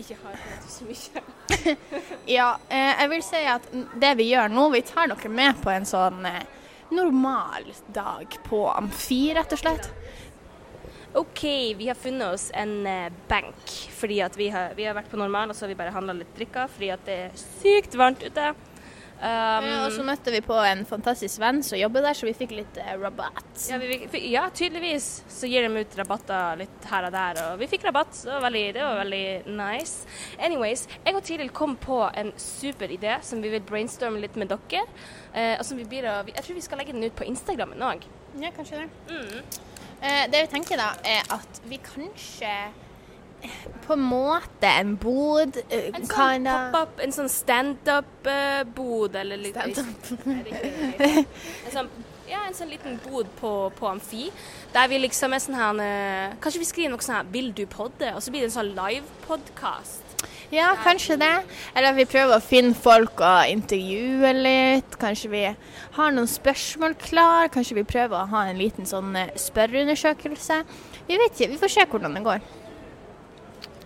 [0.03, 1.77] Ikke har hørt så mye.
[2.37, 3.65] Ja, eh, jeg vil si at
[4.01, 6.43] det vi gjør nå, vi tar dere med på en sånn eh,
[6.91, 9.89] normal dag på Amfi, rett og slett.
[11.13, 11.43] OK,
[11.77, 15.51] vi har funnet oss en eh, benk fordi vi har, vi har vært på normal
[15.51, 18.53] og så har vi bare handla litt drikker fordi det er sykt varmt ute.
[19.23, 22.33] Um, ja, og så møtte vi på en fantastisk venn som jobber der, så vi
[22.35, 23.53] fikk litt eh, rabatt.
[23.69, 27.61] ja, vi, vi, ja, tydeligvis så gir de ut rabatter litt her og der, og
[27.61, 28.11] vi fikk rabatt.
[28.17, 30.09] Så det var veldig, det var veldig nice.
[30.43, 34.51] Anyways, jeg og Tiril kom på en super idé som vi vil brainstorme litt med
[34.51, 34.83] dere.
[35.31, 38.03] Eh, og som vi blir Jeg tror vi skal legge den ut på Instagrammen òg.
[38.43, 38.89] Ja, kanskje det.
[39.07, 39.39] Mm.
[40.03, 42.51] Eh, det vi tenker da, er at vi kanskje
[43.85, 49.57] på en måte en bod eh, En sånn pop-up, en sånn standup-bod, eller litt.
[49.59, 49.75] En
[51.73, 51.89] sånn,
[52.29, 54.29] ja, en sånn liten bod på, på Amfi,
[54.73, 57.65] der vi liksom er sånn her eh, Kanskje vi skriver noe sånn her 'Vil du
[57.69, 60.01] podde?' og så blir det en sånn live-podkast.
[60.53, 61.33] Ja, kanskje det.
[61.75, 64.97] Eller vi prøver å finne folk og intervjue litt.
[65.01, 65.43] Kanskje vi
[65.97, 67.49] har noen spørsmål klar.
[67.53, 70.59] Kanskje vi prøver å ha en liten sånn eh, spørreundersøkelse.
[71.07, 71.51] Vi vet ikke.
[71.55, 72.45] Vi får se hvordan det går.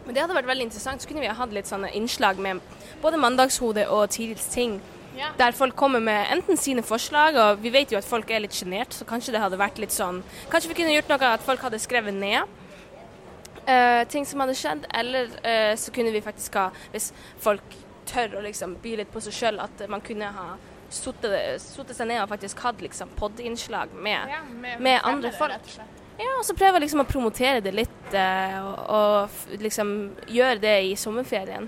[0.07, 1.03] Men det hadde vært veldig interessant.
[1.03, 2.61] Så kunne vi ha hatt litt sånne innslag med
[3.03, 4.79] både Mandagshode og Tirils ting.
[5.17, 5.31] Ja.
[5.37, 8.53] Der folk kommer med enten sine forslag, og vi vet jo at folk er litt
[8.53, 10.19] sjenert, så kanskje det hadde vært litt sånn
[10.51, 12.45] Kanskje vi kunne gjort noe at folk hadde skrevet ned
[13.65, 17.09] uh, ting som hadde skjedd, eller uh, så kunne vi faktisk ha Hvis
[17.41, 20.51] folk tør å liksom by litt på seg sjøl, at man kunne ha
[20.93, 24.29] sittet seg ned og faktisk hatt liksom podinnslag med
[24.79, 25.73] med andre folk.
[26.17, 29.91] Ja, og så prøve liksom å promotere det litt, eh, og, og liksom
[30.33, 31.67] gjøre det i sommerferien.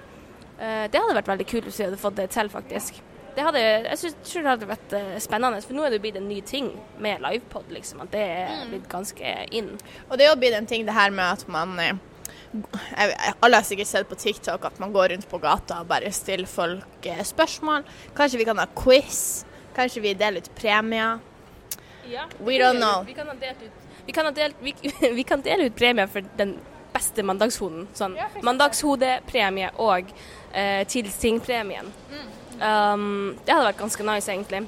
[0.57, 2.97] Eh, det hadde vært veldig kult hvis vi hadde fått det til, faktisk.
[3.35, 6.05] Det hadde, jeg synes, tror det hadde vært eh, spennende, for nå er det jo
[6.07, 8.01] blitt en ny ting med livepod, liksom.
[8.07, 9.69] At det er blitt ganske in.
[10.09, 13.63] Og det er jo blitt en ting det her med at man jeg- Alle har
[13.63, 17.85] sikkert sett på TikTok at man går rundt på gata og bare stiller folk spørsmål.
[18.17, 19.45] Kanskje vi kan ha quiz?
[19.77, 21.19] Kanskje vi deler ut premier?
[22.41, 23.03] We don't know.
[23.05, 23.78] Vi kan ha delt ut,
[24.09, 24.73] vi kan dele, vi,
[25.19, 26.55] vi kan dele ut premier for den
[26.89, 27.85] beste mandagshoden.
[27.93, 30.09] Sånn mandagshodepremie og
[30.49, 31.91] eh, Tilsing-premien.
[32.59, 34.65] Um, det hadde vært ganske nice, egentlig.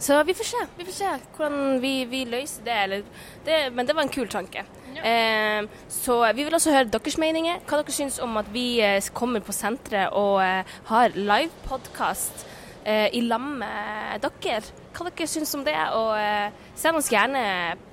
[0.00, 3.02] Så vi får se, vi får se hvordan vi, vi løser det, eller
[3.44, 3.58] det.
[3.76, 4.64] Men det var en kul tanke.
[5.04, 7.60] Eh, så vi vil også høre deres meninger.
[7.68, 12.49] Hva dere syns om at vi eh, kommer på senteret og eh, har livepodkast eh,
[12.86, 14.60] i lag med dere.
[14.96, 15.76] Hva dere syns om det?
[15.96, 17.42] Og eh, send oss gjerne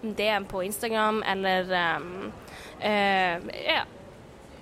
[0.02, 1.70] DM på Instagram eller
[2.00, 2.32] um,
[2.80, 3.84] eh, ja,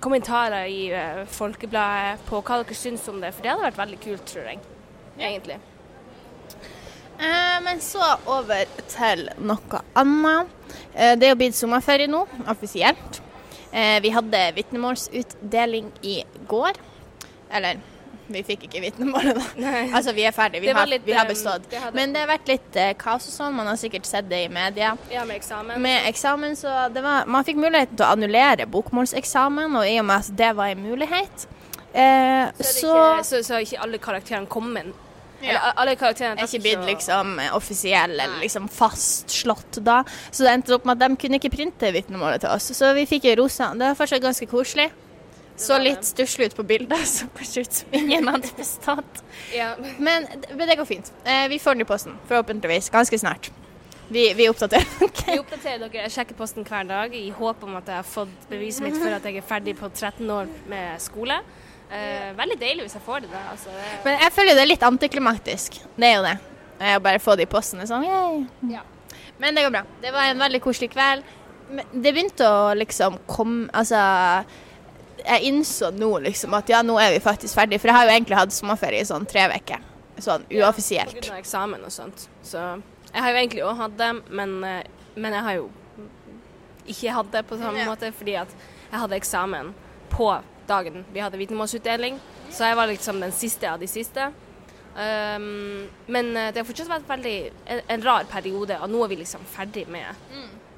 [0.02, 3.32] kommentarer i eh, Folkebladet på hva dere syns om det.
[3.34, 4.60] For det hadde vært veldig kult, tror jeg.
[5.16, 5.60] Egentlig.
[7.16, 10.52] Eh, men så over til noe annet.
[10.92, 13.22] Eh, det er jo blitt sommerferie nå, offisielt.
[13.72, 16.76] Eh, vi hadde vitnemålsutdeling i går.
[17.56, 17.80] Eller,
[18.28, 19.44] vi fikk ikke vitnemålet, da.
[19.62, 19.82] Nei.
[19.94, 21.68] Altså, vi er ferdige, vi, har, litt, vi har eh, bestått.
[21.70, 24.44] det Men det har vært litt eh, kaos og sånn, man har sikkert sett det
[24.46, 24.96] i media.
[25.12, 25.80] Ja, med eksamen.
[25.84, 30.08] Med eksamen, så det var, man fikk muligheten til å annullere bokmålseksamen, og i og
[30.10, 31.46] med at det var en mulighet,
[31.92, 34.94] eh, så, så ikke, så, så er ikke alle karakterene kommet.
[35.36, 39.98] Eller a- alle karakterene er ikke blitt liksom offisiell eller liksom fastslått da.
[40.32, 42.70] Så det endte opp med at de kunne ikke printe vitnemålet til oss.
[42.74, 43.68] Så vi fikk rosa.
[43.76, 44.88] Det var fortsatt ganske koselig.
[45.56, 49.22] Så litt stusslig ut på bildet, så kanskje ut som ingen hadde bestått.
[49.54, 49.74] Ja.
[49.98, 51.12] Men, men det går fint.
[51.24, 53.50] Eh, vi får den i posten, forhåpentligvis, ganske snart.
[54.08, 54.84] Vi, vi oppdaterer.
[55.26, 56.04] Vi oppdaterer dere.
[56.04, 59.10] Jeg sjekker posten hver dag i håp om at jeg har fått beviset mitt for
[59.10, 61.40] at jeg er ferdig på 13 år med skole.
[61.90, 63.32] Eh, veldig deilig hvis jeg får det.
[63.32, 63.40] da.
[63.50, 65.80] Altså, det Men jeg føler det er litt antiklimaktisk.
[65.96, 66.36] Det er jo det.
[66.78, 68.44] Å bare få det i posten er sånn, yay.
[68.76, 68.84] Ja.
[69.42, 69.82] Men det går bra.
[70.04, 71.26] Det var en veldig koselig kveld.
[71.90, 73.98] Det begynte å liksom komme Altså,
[75.26, 77.80] jeg innså nå liksom at ja, nå er vi faktisk ferdig.
[77.82, 79.82] For jeg har jo egentlig hatt sommerferie i sånn tre uker.
[80.22, 81.12] Sånn uoffisielt.
[81.18, 82.28] Grunn av eksamen og sånt.
[82.46, 82.60] Så
[83.12, 84.82] jeg har jo egentlig òg hatt det, men, eh,
[85.16, 85.68] men jeg har jo
[86.86, 87.90] ikke hatt det på samme Ja.
[87.90, 88.48] måte, fordi at
[88.92, 89.74] jeg hadde eksamen
[90.10, 90.30] på
[90.68, 92.20] dagen vi hadde vitnemålsutdeling.
[92.50, 94.32] Så jeg var liksom den siste av de siste.
[94.96, 99.08] Um, men eh, det har fortsatt vært veldig en, en rar periode, og nå er
[99.08, 100.06] vi liksom ferdig med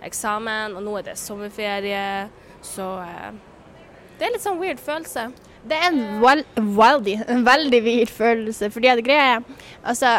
[0.02, 2.28] eksamen, og nå er det sommerferie,
[2.66, 3.30] så eh,
[4.18, 5.28] det er litt sånn weird følelse.
[5.68, 5.98] Det er en,
[6.76, 8.70] veldig, en veldig vild følelse.
[8.72, 10.14] Fordi at greia er altså,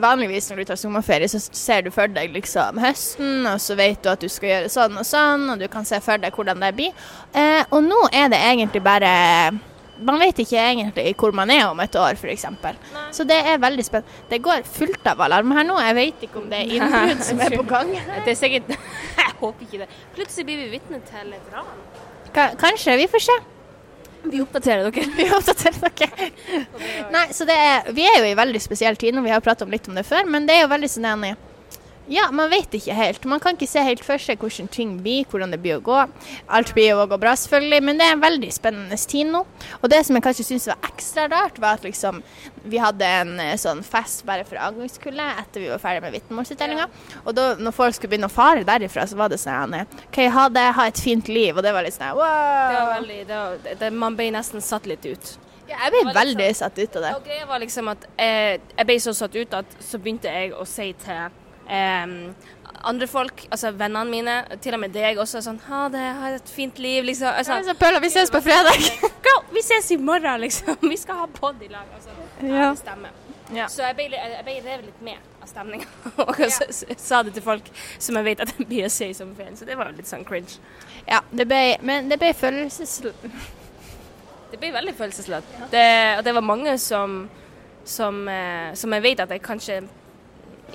[0.00, 4.00] Vanligvis når du tar sommerferie, så ser du for deg liksom høsten, og så vet
[4.04, 6.62] du at du skal gjøre sånn og sånn, og du kan se for deg hvordan
[6.64, 7.06] det blir.
[7.34, 9.12] Eh, og nå er det egentlig bare
[10.04, 12.48] Man vet ikke egentlig hvor man er om et år, f.eks.
[13.14, 14.24] Så det er veldig spennende.
[14.30, 15.76] Det går fullt av alarm her nå.
[15.78, 17.92] Jeg vet ikke om det er innbrudd som er på gang.
[18.24, 18.74] Det er sikkert
[19.20, 19.88] Jeg håper ikke det.
[20.16, 21.93] Plutselig blir vi vitne til et ran.
[22.34, 22.96] Ka- Kanskje.
[23.00, 23.36] Vi får se.
[24.24, 25.08] Vi oppdaterer dere.
[25.18, 26.30] Vi oppdaterer dere.
[27.14, 29.66] Nei, så det er, vi er jo i veldig spesiell tid og vi har pratet
[29.66, 31.26] om litt om det før, men det er jo veldig sånn.
[32.06, 33.24] Ja, man vet ikke helt.
[33.24, 36.00] Man kan ikke se helt for seg hvordan ting blir, hvordan det blir å gå.
[36.52, 39.40] Alt blir jo å gå bra, selvfølgelig, men det er en veldig spennende tid nå.
[39.80, 42.20] Og det som jeg kanskje syns var ekstra rart, var at liksom
[42.68, 46.88] vi hadde en eh, sånn fest bare for avgangskullet etter vi var ferdig med vitnemålsutdelinga.
[47.24, 50.44] Og da når folk skulle begynne å fare derifra, så var det sånn OK, ha
[50.52, 51.54] det, ha et fint liv.
[51.56, 52.68] Og det var litt sånn wow.
[52.68, 55.32] Det var veldig, det var, det, man ble nesten satt litt ut.
[55.64, 57.14] Ja, jeg ble liksom, veldig satt ut av det.
[57.16, 60.52] Og greia var liksom at eh, jeg ble så satt ut at så begynte jeg
[60.52, 61.40] å si til
[62.84, 66.50] andre folk, altså vennene mine, til og med deg også, sånn Ha det, ha et
[66.52, 67.30] fint liv, liksom.
[67.32, 68.88] Altså, Ja, Pøla, vi ses på fredag.
[69.26, 70.76] Go, vi ses i morgen, liksom.
[70.82, 71.88] Vi skal ha pod i lag.
[71.96, 72.70] Altså, ja.
[72.70, 73.20] det stemmer.
[73.54, 73.68] Ja.
[73.68, 75.88] Så jeg ble, jeg ble revet litt med av stemninga.
[76.24, 79.10] og så, så, sa det til folk som jeg vet at jeg blir å se
[79.12, 79.58] i sommerferien.
[79.58, 80.58] Så det var jo litt sånn cringe.
[81.08, 83.12] Ja, det ble, men det ble følelsesl...
[84.54, 85.46] Det ble veldig følelsesladd.
[85.72, 85.86] Det,
[86.18, 87.24] og det var mange som,
[87.82, 89.80] som, eh, som jeg vet at jeg kanskje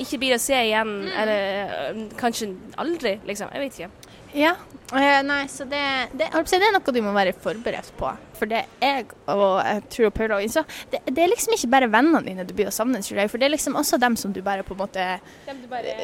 [0.03, 3.51] ikke blir å se igjen, eller eh, kanskje aldri, liksom.
[3.53, 4.15] Jeg vet ikke.
[4.37, 4.53] Ja.
[4.93, 5.81] eh, nei, så det,
[6.13, 8.11] det, det er noe du må være forberedt på.
[8.37, 12.21] For det jeg og jeg tror Paula innså, det, det er liksom ikke bare vennene
[12.25, 13.31] dine du blir å savne, tror jeg.
[13.31, 15.07] For det er liksom også dem som du bare på en måte
[15.47, 15.95] Dem du bare,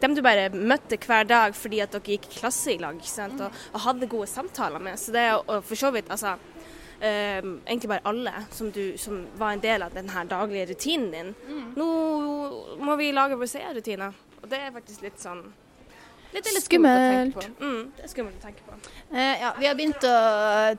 [0.00, 3.12] dem du bare møtte hver dag fordi at dere gikk i klasse i lag ikke
[3.12, 3.40] sant?
[3.40, 5.00] Og, og hadde gode samtaler med.
[5.00, 6.36] Så det er for så vidt, altså
[7.00, 11.12] eh, egentlig bare alle som, du, som var en del av den her daglige rutinen
[11.12, 11.34] din.
[11.48, 11.68] Mm.
[11.76, 11.90] Nå
[12.80, 15.44] må vi lage våre seerrutiner, og det er faktisk litt sånn
[16.36, 17.36] Litt, litt Skummelt.
[17.56, 18.74] Mm, det er skummelt å tenke på.
[19.16, 20.16] Eh, ja, vi har begynt å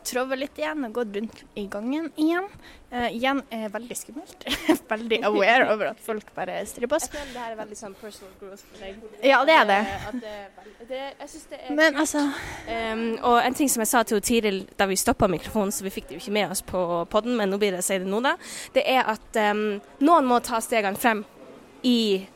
[0.06, 2.46] trove litt igjen og gått rundt i gangen igjen.
[2.92, 4.46] Eh, igjen er veldig skummelt.
[4.94, 7.08] veldig aware over at folk bare stirrer på oss.
[7.10, 9.02] Jeg føler det her er veldig sånn personal growth for deg.
[9.26, 9.80] Ja, det er det.
[9.82, 10.36] Eh, At det,
[10.68, 12.28] er det jeg synes det er Men altså
[12.68, 15.92] Um, og en ting som jeg sa til Tiril da vi stoppa mikrofonen, så vi
[15.94, 18.10] fikk det jo ikke med oss på podden, men nå blir det å si det
[18.10, 18.34] nå, da.
[18.76, 19.62] Det er at um,
[20.04, 21.24] noen må ta stegene frem
[21.88, 22.28] i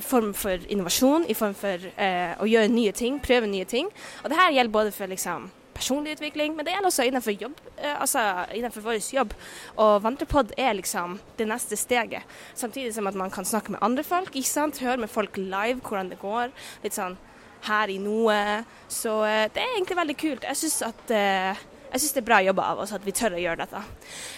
[0.00, 3.90] form for innovasjon, i form for eh, å gjøre nye ting, prøve nye ting.
[4.22, 7.60] Og det her gjelder både for liksom personlig utvikling, men det gjelder også innenfor jobb,
[7.76, 8.22] eh, altså
[8.54, 9.34] innenfor vår jobb.
[9.76, 12.22] Og Vandrepod er liksom det neste steget.
[12.54, 14.78] Samtidig som at man kan snakke med andre folk, ikke sant?
[14.78, 16.54] høre med folk live hvordan det går.
[16.84, 17.18] Litt sånn
[17.64, 18.38] her i noe.
[18.88, 20.48] Så eh, det er egentlig veldig kult.
[20.48, 23.36] Jeg syns at eh, jeg synes det er bra jobba av oss at vi tør
[23.36, 23.82] å gjøre dette.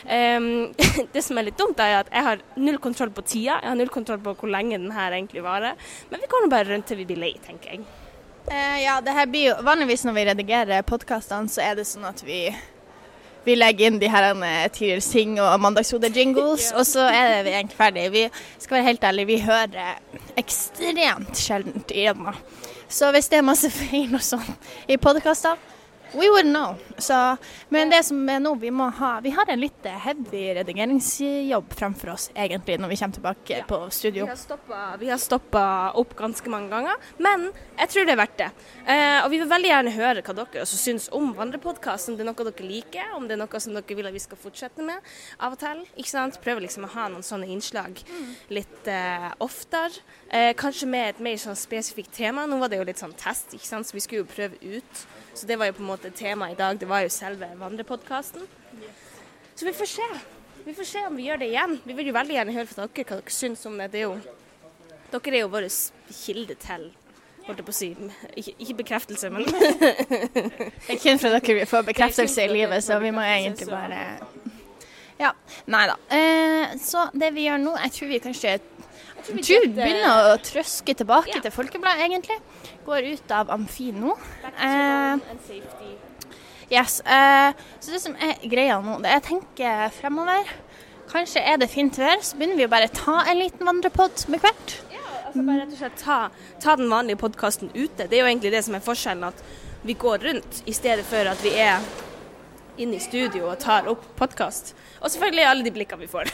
[0.04, 0.48] Um,
[1.14, 3.56] det som er litt dumt, er at jeg har null kontroll på tida.
[3.62, 5.78] Jeg har null kontroll på hvor lenge den her egentlig varer.
[6.10, 7.86] Men vi går nå bare rundt til vi blir lei, tenker jeg.
[8.50, 12.04] Uh, Ja, det her blir jo Vanligvis når vi redigerer podkastene, så er det sånn
[12.06, 12.44] at vi
[13.46, 17.78] vi legger inn de her eh, Tiril Singh og Mandagshode-jingles, og så er vi egentlig
[17.78, 18.06] ferdig.
[18.10, 18.24] Vi
[18.58, 20.00] skal være helt ærlige, vi hører
[20.42, 22.34] ekstremt sjeldent igjennom.
[22.90, 24.50] Så hvis det er masse feil og sånn
[24.90, 25.76] i podkastene,
[26.16, 26.76] we wouldn't know.
[26.98, 27.37] Så,
[27.68, 32.14] men det som er nå, vi må ha Vi har en litt heavy redigeringsjobb fremfor
[32.14, 34.29] oss, egentlig, når vi kommer tilbake på studio.
[35.00, 35.64] Vi har stoppa
[36.00, 38.50] opp ganske mange ganger, men jeg tror det er verdt det.
[38.87, 42.11] Eh, og vi vil veldig gjerne høre hva dere også syns om Vandrepodkast.
[42.11, 44.22] Om det er noe dere liker, om det er noe som dere vil at vi
[44.22, 45.85] skal fortsette med av og til.
[45.96, 46.40] ikke sant?
[46.44, 48.00] Prøve liksom å ha noen sånne innslag
[48.55, 50.05] litt eh, oftere.
[50.31, 52.46] Eh, kanskje med et mer sånn spesifikt tema.
[52.46, 53.87] Nå var det jo litt sånn test, ikke sant?
[53.87, 55.07] så vi skulle jo prøve ut.
[55.37, 56.79] Så det var jo på en måte tema i dag.
[56.81, 58.46] Det var jo selve Vandrepodkasten.
[59.55, 60.11] Så vi får se.
[60.64, 61.79] Vi får se om vi gjør det igjen.
[61.85, 63.90] Vi vil jo veldig gjerne høre fra dere hva dere syns om det.
[63.92, 64.14] det er jo,
[65.12, 65.68] dere er jo vår
[66.25, 66.88] kilde til
[67.46, 67.88] holdt jeg på å si,
[68.40, 72.99] ikke, ikke bekreftelse, men Det er kun for dere vi får bekreftelse i livet, så
[73.03, 74.01] vi må egentlig bare
[75.20, 75.31] Ja.
[75.72, 75.94] Nei da.
[76.12, 78.57] Eh, så det vi gjør nå, jeg tror vi kanskje
[79.26, 81.40] tror begynner å trøske tilbake Ja.
[81.40, 82.38] til Folkebladet, egentlig.
[82.86, 84.16] Går ut av Amfi nå.
[84.60, 85.18] Eh,
[86.70, 87.00] yes.
[87.06, 90.46] Uh, så det som er greia nå, det er jeg tenker fremover
[91.06, 94.42] Kanskje er det fint vær, så begynner vi å bare ta en liten vandrepod med
[94.42, 94.72] hvert.
[95.26, 96.16] Altså bare rett og slett ta,
[96.62, 98.08] ta den vanlige podkasten ute.
[98.08, 101.30] Det er jo egentlig det som er forskjellen, at vi går rundt i stedet for
[101.30, 101.78] at vi er
[102.82, 104.74] inne i studio og tar opp podkast.
[105.00, 106.32] Og selvfølgelig alle de blikkene vi får.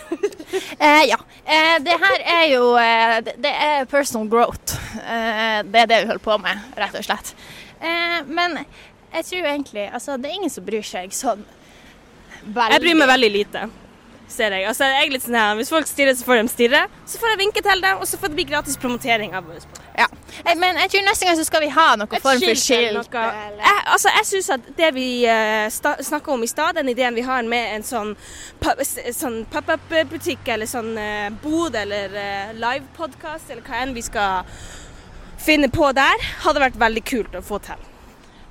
[0.83, 1.17] Eh, ja.
[1.45, 4.75] Eh, det her er jo eh, det, er personal growth.
[4.99, 7.33] Eh, det er det vi holder på med, rett og slett.
[7.81, 8.59] Eh, men
[9.13, 11.45] jeg tror egentlig Altså, det er ingen som bryr seg sånn
[12.43, 12.75] veldig.
[12.75, 13.65] Jeg bryr meg veldig lite.
[14.33, 14.65] Ser jeg.
[14.65, 16.83] Altså, jeg er litt sånn her, Hvis folk stirrer, så får de stirre.
[17.09, 19.61] Så får jeg vinke til dem, og så får det bli gratis promotering av vår
[19.99, 20.07] Ja.
[20.45, 22.97] Eh, men jeg tror neste gang så skal vi ha noe Et form for skilt
[22.97, 23.25] noe.
[23.59, 25.69] Jeg, altså, jeg syns at det vi uh,
[26.09, 28.17] snakka om i stad, den ideen vi har med en sånn,
[29.13, 34.49] sånn pop-up-butikk eller sånn uh, bod eller uh, live-podkast eller hva enn vi skal
[35.43, 37.92] finne på der, hadde vært veldig kult å få til.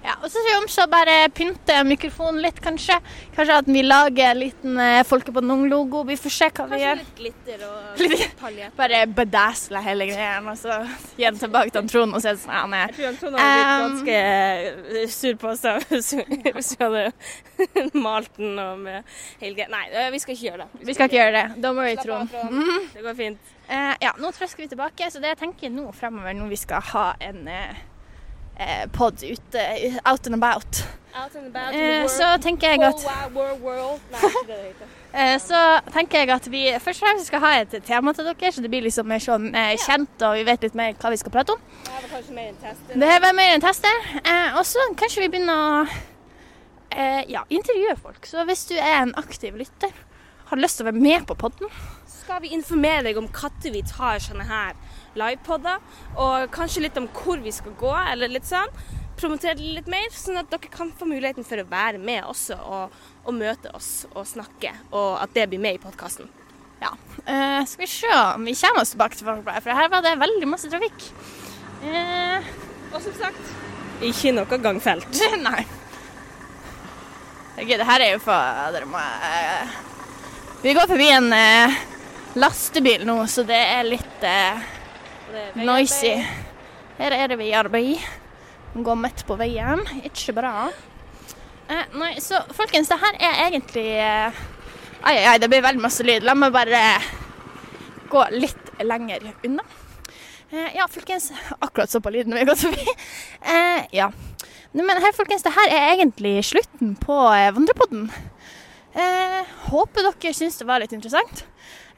[0.01, 2.95] Ja, og så tror vi om så bare pynte mikrofonen litt, kanskje.
[3.35, 6.01] Kanskje at vi lager en liten eh, Folke på Nung-logo.
[6.09, 7.01] Vi får se hva vi gjør.
[7.03, 8.71] Kanskje litt glitter og Litt- detaljer.
[8.79, 10.79] Bare bedæsle hele greia, og så
[11.19, 12.95] gi den tilbake til Trond og se sånn han er.
[12.97, 14.17] Jeg tror Trond hadde blitt Um, ganske
[15.03, 19.03] eh, sur på oss da, hvis vi hadde malt den og med
[19.41, 19.69] hele greia.
[19.71, 20.85] Nei, eh, vi skal ikke gjøre det.
[20.89, 21.69] Vi skal ikke gjøre det.
[21.77, 22.57] Worry, Slapp av, Trond.
[22.57, 22.89] Mm.
[22.97, 23.53] Det går fint.
[23.71, 26.81] Eh, ja, nå trøsker vi tilbake, så det jeg tenker nå fremover, når vi skal
[26.91, 27.85] ha en eh,
[28.55, 29.67] eh, pod ute,
[30.05, 30.83] out and about,
[31.13, 33.01] Out and about eh, så tenker jeg at
[35.13, 35.59] eh, så
[35.91, 38.71] tenker jeg at vi først og fremst skal ha et tema til dere, så det
[38.71, 41.57] blir liksom mer sånn eh, kjent, og vi vet litt mer hva vi skal prate
[41.57, 41.65] om.
[41.83, 42.95] Det var kanskje mer en test.
[42.95, 44.07] Det var mer en tester.
[44.23, 45.83] Eh, og så kanskje vi begynner å
[46.95, 48.23] eh, ja, intervjue folk.
[48.27, 49.91] Så hvis du er en aktiv lytter,
[50.51, 51.67] har lyst til å være med på podden,
[52.07, 54.75] skal vi informere deg om når vi tar sånne her
[55.19, 55.79] livepodder,
[56.15, 58.71] og kanskje litt om hvor vi skal gå, eller litt sånn.
[59.21, 62.57] Promotere det litt mer, sånn at dere kan få muligheten for å være med også
[62.57, 62.93] og,
[63.27, 66.31] og møte oss og snakke, og at det blir med i podkasten.
[66.81, 66.95] Ja.
[67.27, 70.15] Uh, skal vi se om vi kommer oss tilbake til Folkebladet, for her var det
[70.23, 71.05] veldig masse trafikk.
[71.83, 72.49] Uh,
[72.91, 73.53] Og som sagt
[74.01, 75.21] ikke noe gangfelt.
[75.47, 75.61] nei.
[77.53, 79.79] Herregud, det her er jo for Dere må uh,
[80.63, 81.29] Vi går forbi en
[82.41, 84.25] lastebil nå, så det er litt
[85.55, 86.15] noisy.
[86.97, 88.01] Her er det vi i arbeid.
[88.75, 89.83] Går midt på veien.
[90.05, 90.69] Ikke bra.
[91.71, 94.41] Eh, nei, så folkens, det her er egentlig eh,
[95.01, 96.25] Ai, ai, det blir veldig masse lyd.
[96.27, 96.81] La meg bare
[98.11, 99.63] gå litt lenger unna.
[100.51, 101.31] Eh, ja, folkens.
[101.59, 102.85] Akkurat så på lyden vi har gått forbi.
[103.41, 104.11] Eh, ja.
[104.71, 108.11] Men her, folkens, det her er egentlig slutten på eh, Vandrepodden.
[108.93, 109.39] Eh,
[109.71, 111.45] håper dere syns det var litt interessant.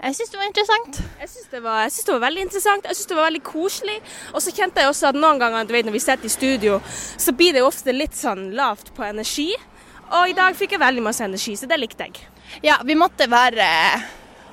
[0.04, 0.98] Jeg syns det var interessant.
[1.22, 4.00] Jeg syns det, var- det var veldig interessant, jeg syns det var veldig koselig.
[4.34, 6.80] Og så kjente jeg også at noen ganger du vet, når vi sitter i studio,
[7.18, 9.54] så blir det ofte litt sånn lavt på energi.
[10.14, 12.20] Og i dag fikk jeg veldig masse energi, så det likte jeg.
[12.68, 14.04] Ja, vi måtte være eh,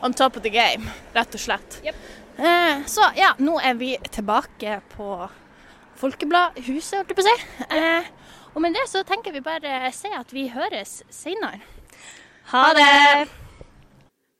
[0.06, 0.86] on top of the game,
[1.16, 1.80] rett og slett.
[1.84, 1.98] Yep.
[2.38, 5.10] Eh, så ja, nå er vi tilbake på
[6.00, 7.66] Folkebladhuset, holdt jeg på å si.
[7.76, 8.08] Eh,
[8.54, 11.60] og med det så tenker vi bare si at vi høres seinere.
[12.54, 13.39] Ha det!